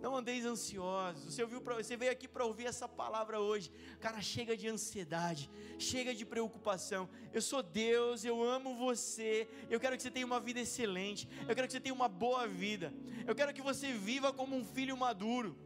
[0.00, 1.24] Não andeis ansiosos.
[1.24, 3.70] Você, ouviu pra, você veio aqui para ouvir essa palavra hoje.
[4.00, 7.08] Cara, chega de ansiedade, chega de preocupação.
[7.32, 9.48] Eu sou Deus, eu amo você.
[9.70, 11.28] Eu quero que você tenha uma vida excelente.
[11.48, 12.92] Eu quero que você tenha uma boa vida.
[13.26, 15.56] Eu quero que você viva como um filho maduro.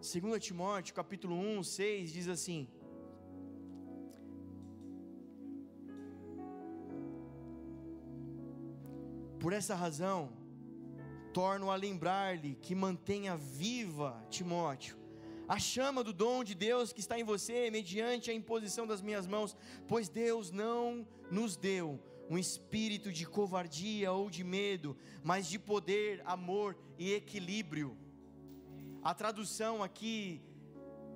[0.00, 2.68] 2 Timóteo capítulo 1, 6 diz assim:
[9.48, 10.30] Por essa razão,
[11.32, 14.98] torno a lembrar-lhe que mantenha viva, Timóteo,
[15.48, 19.26] a chama do dom de Deus que está em você, mediante a imposição das minhas
[19.26, 24.94] mãos, pois Deus não nos deu um espírito de covardia ou de medo,
[25.24, 27.96] mas de poder, amor e equilíbrio.
[29.02, 30.42] A tradução aqui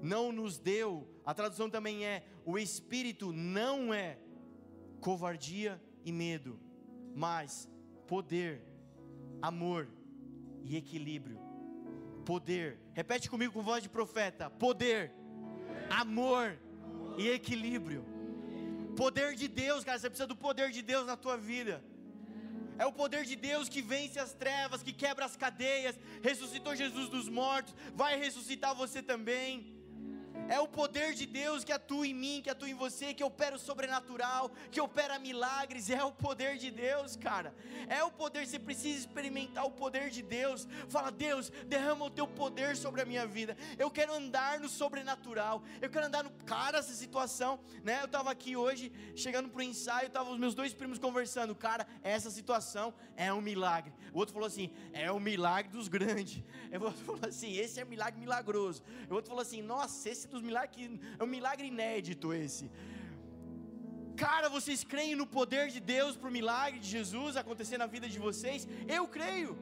[0.01, 4.19] não nos deu, a tradução também é: o espírito não é
[5.03, 6.59] covardia e medo,
[7.15, 7.71] mas
[8.13, 8.63] poder,
[9.41, 9.89] amor
[10.63, 11.39] e equilíbrio.
[12.27, 15.11] Poder, repete comigo com voz de profeta: poder,
[15.89, 16.59] amor
[17.17, 18.05] e equilíbrio.
[18.95, 21.83] Poder de Deus, cara, você precisa do poder de Deus na tua vida.
[22.77, 27.09] É o poder de Deus que vence as trevas, que quebra as cadeias, ressuscitou Jesus
[27.09, 29.72] dos mortos, vai ressuscitar você também.
[30.49, 33.57] É o poder de Deus que atua em mim, que atua em você, que opera
[33.57, 35.89] o sobrenatural, que opera milagres.
[35.91, 37.55] É o poder de Deus, cara.
[37.89, 40.67] É o poder, você precisa experimentar o poder de Deus.
[40.89, 43.57] Fala, Deus, derrama o teu poder sobre a minha vida.
[43.79, 45.63] Eu quero andar no sobrenatural.
[45.81, 46.31] Eu quero andar no.
[46.45, 48.01] Cara, essa situação, né?
[48.01, 51.55] Eu estava aqui hoje, chegando para o ensaio, estavam os meus dois primos conversando.
[51.55, 53.93] Cara, essa situação é um milagre.
[54.13, 56.43] O outro falou assim: é o milagre dos grandes.
[56.73, 58.83] O outro falou assim: esse é milagre milagroso.
[59.09, 62.71] O outro falou assim: nossa, esse dos milagres, é um milagre inédito esse.
[64.17, 68.09] Cara, vocês creem no poder de Deus para o milagre de Jesus acontecer na vida
[68.09, 68.69] de vocês?
[68.87, 69.53] Eu creio.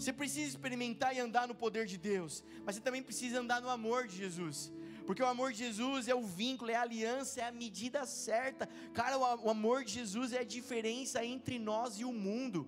[0.00, 3.68] Você precisa experimentar e andar no poder de Deus, mas você também precisa andar no
[3.68, 4.72] amor de Jesus.
[5.06, 8.66] Porque o amor de Jesus é o vínculo, é a aliança, é a medida certa.
[8.94, 12.66] Cara, o amor de Jesus é a diferença entre nós e o mundo.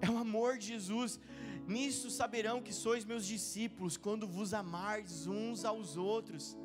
[0.00, 1.18] É o amor de Jesus.
[1.74, 6.56] Nisso saberão que sois meus discípulos, quando vos amardes uns aos outros.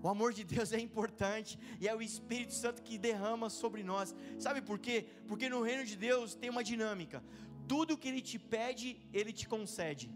[0.00, 4.14] O amor de Deus é importante e é o Espírito Santo que derrama sobre nós.
[4.38, 5.06] Sabe por quê?
[5.26, 7.24] Porque no reino de Deus tem uma dinâmica.
[7.66, 10.08] Tudo que Ele te pede, Ele te concede.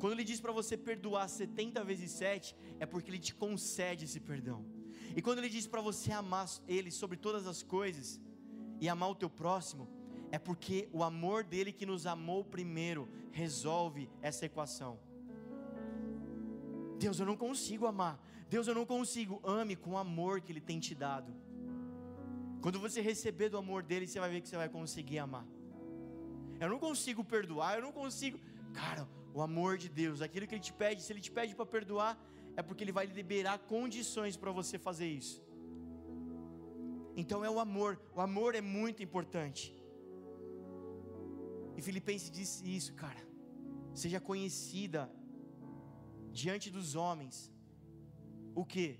[0.00, 4.18] Quando Ele diz para você perdoar 70 vezes 7, é porque Ele te concede esse
[4.18, 4.66] perdão.
[5.14, 8.20] E quando Ele diz para você amar Ele sobre todas as coisas
[8.80, 9.95] e amar o teu próximo,
[10.30, 14.98] é porque o amor dele que nos amou primeiro resolve essa equação.
[16.98, 18.20] Deus, eu não consigo amar.
[18.48, 19.40] Deus, eu não consigo.
[19.44, 21.32] Ame com o amor que Ele tem te dado.
[22.60, 25.46] Quando você receber do amor dele, você vai ver que você vai conseguir amar.
[26.58, 28.38] Eu não consigo perdoar, eu não consigo.
[28.72, 31.66] Cara, o amor de Deus, aquilo que Ele te pede, se Ele te pede para
[31.66, 32.18] perdoar,
[32.56, 35.44] é porque Ele vai liberar condições para você fazer isso.
[37.14, 39.75] Então é o amor, o amor é muito importante.
[41.76, 43.22] E Filipenses disse isso, cara.
[43.94, 45.10] Seja conhecida
[46.32, 47.52] diante dos homens.
[48.54, 48.98] O que?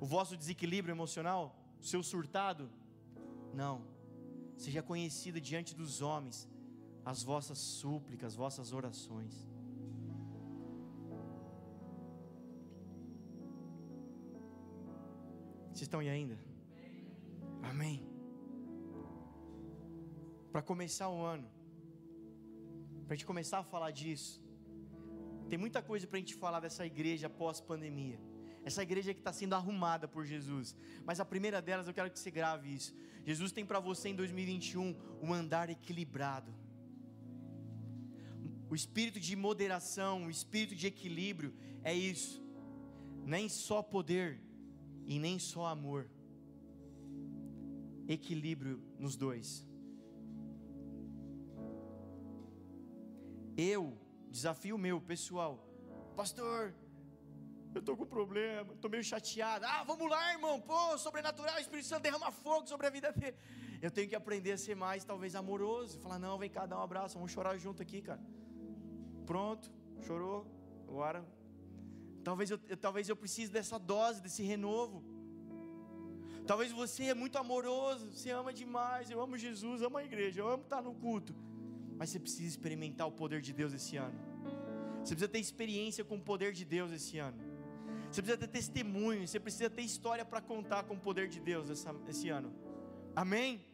[0.00, 1.56] O vosso desequilíbrio emocional?
[1.80, 2.70] O seu surtado?
[3.54, 3.76] Não.
[4.56, 6.48] Seja conhecida diante dos homens
[7.04, 9.34] as vossas súplicas, as vossas orações.
[15.68, 16.38] Vocês estão aí ainda?
[17.62, 18.11] Amém
[20.52, 21.48] para começar o ano,
[23.06, 24.40] para a gente começar a falar disso.
[25.48, 28.20] Tem muita coisa para a gente falar dessa igreja pós-pandemia.
[28.64, 30.76] Essa igreja que está sendo arrumada por Jesus.
[31.04, 32.94] Mas a primeira delas, eu quero que você grave isso.
[33.24, 36.54] Jesus tem para você em 2021 um andar equilibrado.
[38.70, 42.42] O espírito de moderação, o espírito de equilíbrio é isso.
[43.24, 44.40] Nem só poder
[45.06, 46.08] e nem só amor.
[48.06, 49.66] Equilíbrio nos dois.
[53.56, 53.98] Eu,
[54.30, 55.58] desafio meu, pessoal,
[56.16, 56.74] pastor,
[57.74, 59.66] eu estou com problema, estou meio chateado.
[59.66, 63.36] Ah, vamos lá, irmão, pô, sobrenatural, o Espírito Santo derrama fogo sobre a vida dele.
[63.80, 65.98] Eu tenho que aprender a ser mais, talvez, amoroso.
[66.00, 68.20] Falar, não, vem cá, dá um abraço, vamos chorar junto aqui, cara.
[69.26, 69.70] Pronto,
[70.06, 70.46] chorou,
[70.88, 71.24] agora.
[72.24, 75.04] Talvez eu, talvez eu precise dessa dose, desse renovo.
[76.46, 80.48] Talvez você é muito amoroso, você ama demais, eu amo Jesus, amo a igreja, eu
[80.48, 81.34] amo estar no culto
[82.02, 84.18] mas você precisa experimentar o poder de Deus esse ano.
[84.98, 87.38] Você precisa ter experiência com o poder de Deus esse ano.
[88.10, 91.70] Você precisa ter testemunho, você precisa ter história para contar com o poder de Deus
[91.70, 92.52] essa, esse ano.
[93.14, 93.64] Amém?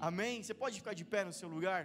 [0.00, 0.42] Amém?
[0.42, 1.82] Você pode ficar de pé no seu lugar?